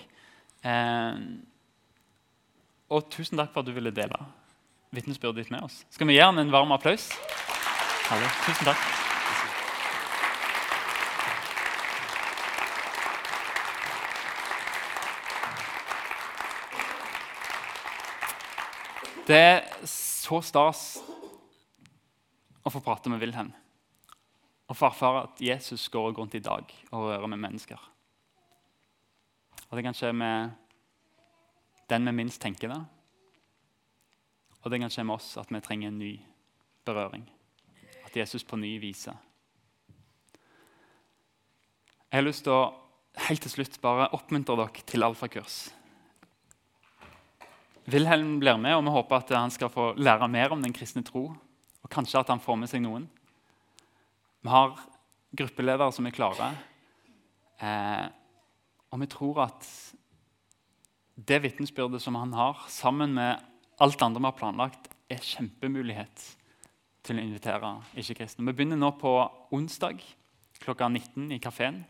Eh, 0.63 1.23
og 2.93 3.10
tusen 3.10 3.39
takk 3.39 3.53
for 3.53 3.63
at 3.63 3.69
du 3.69 3.73
ville 3.75 3.93
dele 3.93 4.19
vitnesbyrdet 4.93 5.41
ditt 5.41 5.53
med 5.53 5.65
oss. 5.65 5.82
Skal 5.89 6.08
vi 6.10 6.17
gi 6.17 6.21
han 6.21 6.38
en 6.38 6.53
varm 6.53 6.73
applaus? 6.75 7.10
Herlig. 8.06 8.29
Tusen 8.45 8.69
takk. 8.69 8.91
Det 19.23 19.39
er 19.39 19.62
så 19.88 20.41
stas 20.43 20.82
å 22.63 22.71
få 22.71 22.82
prate 22.84 23.10
med 23.12 23.23
Wilhelm 23.23 23.53
og 24.67 24.77
få 24.77 24.89
erfare 24.89 25.21
at 25.29 25.41
Jesus 25.43 25.86
går 25.91 26.12
rundt 26.17 26.36
i 26.36 26.43
dag 26.43 26.67
og 26.91 27.08
rører 27.08 27.29
med 27.32 27.39
mennesker. 27.39 27.79
Og 29.69 29.77
Det 29.77 29.84
kan 29.86 29.95
skje 29.97 30.12
med 30.13 30.51
den 31.91 32.05
vi 32.09 32.15
minst 32.15 32.41
tenker 32.41 32.71
det. 32.71 32.81
Og 34.63 34.71
det 34.71 34.79
kan 34.79 34.91
skje 34.93 35.03
med 35.07 35.17
oss 35.17 35.33
at 35.41 35.51
vi 35.51 35.61
trenger 35.63 35.91
en 35.91 35.99
ny 35.99 36.13
berøring. 36.87 37.25
At 38.05 38.15
Jesus 38.15 38.45
på 38.47 38.59
ny 38.59 38.77
viser. 38.79 39.17
Jeg 42.13 42.21
har 42.21 42.27
lyst 42.27 42.45
til 42.45 42.53
å 42.53 42.73
helt 43.27 43.43
til 43.45 43.51
slutt 43.51 43.79
bare 43.81 44.11
oppmuntre 44.15 44.55
dere 44.57 44.85
til 44.87 45.05
alfakurs. 45.05 45.57
Wilhelm 47.91 48.37
blir 48.39 48.59
med, 48.61 48.77
og 48.77 48.85
vi 48.85 48.93
håper 48.95 49.17
at 49.17 49.33
han 49.35 49.51
skal 49.51 49.71
få 49.73 49.91
lære 49.99 50.29
mer 50.31 50.53
om 50.55 50.61
den 50.63 50.73
kristne 50.75 51.03
tro. 51.03 51.25
Og 51.83 51.91
kanskje 51.91 52.21
at 52.21 52.31
han 52.31 52.41
får 52.41 52.59
med 52.61 52.71
seg 52.71 52.83
noen. 52.85 53.09
Vi 54.43 54.51
har 54.51 54.77
gruppeledere 55.35 55.91
som 55.91 56.07
er 56.07 56.15
klare. 56.15 56.47
Eh, 57.59 58.05
og 58.93 59.01
vi 59.01 59.09
tror 59.11 59.41
at 59.49 59.67
det 61.15 61.41
vitnesbyrdet 61.43 62.02
som 62.02 62.15
han 62.15 62.34
har, 62.34 62.65
sammen 62.67 63.13
med 63.13 63.41
alt 63.82 64.02
andre 64.02 64.21
vi 64.21 64.30
har 64.30 64.38
planlagt, 64.38 64.89
er 65.12 65.21
kjempemulighet 65.21 66.23
til 67.04 67.19
å 67.19 67.23
invitere 67.23 67.73
ikke-kristne. 67.99 68.45
Vi 68.47 68.56
begynner 68.56 68.80
nå 68.80 68.93
på 68.97 69.12
onsdag 69.54 70.02
klokka 70.63 70.88
19 70.89 71.34
i 71.36 71.41
kafeen. 71.43 71.84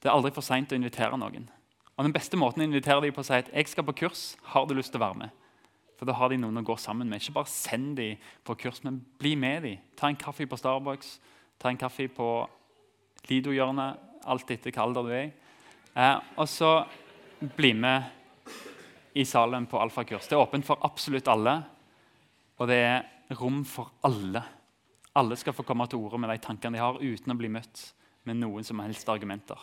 Det 0.00 0.08
er 0.08 0.16
aldri 0.16 0.32
for 0.34 0.44
seint 0.44 0.72
å 0.72 0.78
invitere 0.78 1.16
noen. 1.20 1.46
Og 1.94 2.04
Den 2.04 2.14
beste 2.14 2.36
måten 2.36 2.64
å 2.64 2.66
invitere 2.66 3.04
dem 3.04 3.14
på 3.14 3.22
å 3.22 3.26
si 3.26 3.36
at 3.36 3.52
jeg 3.52 3.70
skal 3.70 3.86
på 3.86 3.94
kurs, 4.02 4.34
har 4.50 4.66
du 4.66 4.74
lyst 4.74 4.90
til 4.92 5.00
å 5.00 5.06
være 5.06 5.20
med? 5.22 5.30
For 5.98 6.06
Da 6.06 6.16
har 6.18 6.28
de 6.28 6.40
noen 6.40 6.58
å 6.58 6.66
gå 6.66 6.76
sammen 6.80 7.08
med. 7.08 7.22
Ikke 7.22 7.38
bare 7.38 7.52
send 7.52 7.96
dem 7.96 8.18
på 8.44 8.56
kurs, 8.58 8.82
men 8.82 9.04
bli 9.18 9.36
med 9.36 9.62
dem. 9.62 9.78
Ta 9.96 10.08
en 10.08 10.18
kaffe 10.18 10.46
på 10.46 10.58
Starbucks, 10.58 11.20
ta 11.58 11.70
en 11.70 11.78
kaffe 11.78 12.08
på 12.08 12.48
Lido-hjørnet, 13.30 14.00
alt 14.26 14.50
etter 14.50 14.72
hva 14.72 14.88
alder 14.88 15.06
du 15.06 15.12
er 15.14 15.22
i. 15.28 15.32
Eh, 15.94 16.18
og 16.36 16.48
så 16.50 16.72
bli 17.56 17.72
med 17.74 18.04
i 19.14 19.24
salen 19.24 19.66
på 19.66 19.78
alfakurs. 19.78 20.26
Det 20.28 20.36
er 20.36 20.42
åpent 20.42 20.66
for 20.66 20.82
absolutt 20.86 21.28
alle, 21.30 21.54
og 22.58 22.68
det 22.70 22.78
er 22.82 23.36
rom 23.38 23.62
for 23.68 23.92
alle. 24.06 24.42
Alle 25.14 25.36
skal 25.38 25.54
få 25.54 25.62
komme 25.66 25.86
til 25.86 26.02
orde 26.02 26.18
med 26.18 26.32
de 26.32 26.40
tankene 26.42 26.76
de 26.76 26.82
har, 26.82 26.98
uten 26.98 27.34
å 27.34 27.38
bli 27.38 27.50
møtt 27.52 27.84
med 28.26 28.40
noen 28.40 28.66
som 28.66 28.80
helst 28.82 29.08
argumenter. 29.08 29.60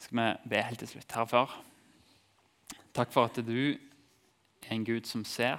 Skal 0.00 0.16
vi 0.16 0.50
be 0.52 0.62
helt 0.62 0.78
til 0.80 0.88
slutt. 0.88 1.12
her 1.12 1.24
før. 1.24 1.50
takk 2.92 3.12
for 3.12 3.24
at 3.24 3.36
du 3.46 3.76
er 4.62 4.72
en 4.74 4.84
Gud 4.84 5.06
som 5.06 5.24
ser. 5.24 5.58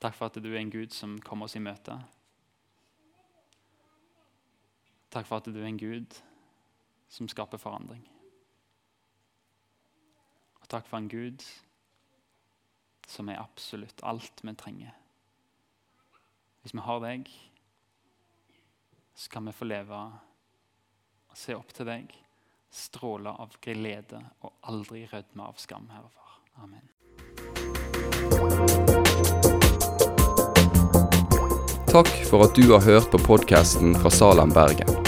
Takk 0.00 0.14
for 0.14 0.26
at 0.26 0.42
du 0.42 0.52
er 0.52 0.60
en 0.60 0.70
Gud 0.70 0.90
som 0.94 1.18
kommer 1.20 1.44
oss 1.44 1.56
i 1.56 1.62
møte. 1.62 1.98
Takk 5.10 5.26
for 5.26 5.36
at 5.36 5.44
du 5.44 5.58
er 5.58 5.66
en 5.66 5.78
Gud 5.78 6.20
som 7.08 7.28
skaper 7.28 7.60
forandring. 7.60 8.04
Og 10.60 10.68
takk 10.68 10.86
for 10.88 11.00
en 11.00 11.08
Gud 11.08 11.44
som 13.08 13.28
er 13.32 13.40
absolutt 13.40 14.04
alt 14.04 14.42
vi 14.44 14.54
trenger. 14.54 14.92
Hvis 16.62 16.74
vi 16.76 16.84
har 16.84 17.00
deg, 17.00 17.30
så 19.16 19.30
kan 19.32 19.48
vi 19.48 19.56
få 19.56 19.64
leve 19.70 19.96
og 21.28 21.36
se 21.38 21.56
opp 21.56 21.72
til 21.74 21.88
deg, 21.88 22.12
stråle 22.70 23.32
av 23.32 23.56
glede 23.64 24.20
og 24.44 24.52
aldri 24.68 25.06
rødme 25.08 25.48
av 25.48 25.56
skam, 25.62 25.88
Herre. 25.94 26.12
Amen. 26.58 26.88
Takk 31.88 32.10
for 32.28 32.44
at 32.44 32.58
du 32.58 32.68
har 32.74 32.84
hørt 32.84 33.10
på 33.10 33.20
podkasten 33.24 33.96
fra 33.96 34.12
Salem, 34.12 34.52
Bergen. 34.52 35.07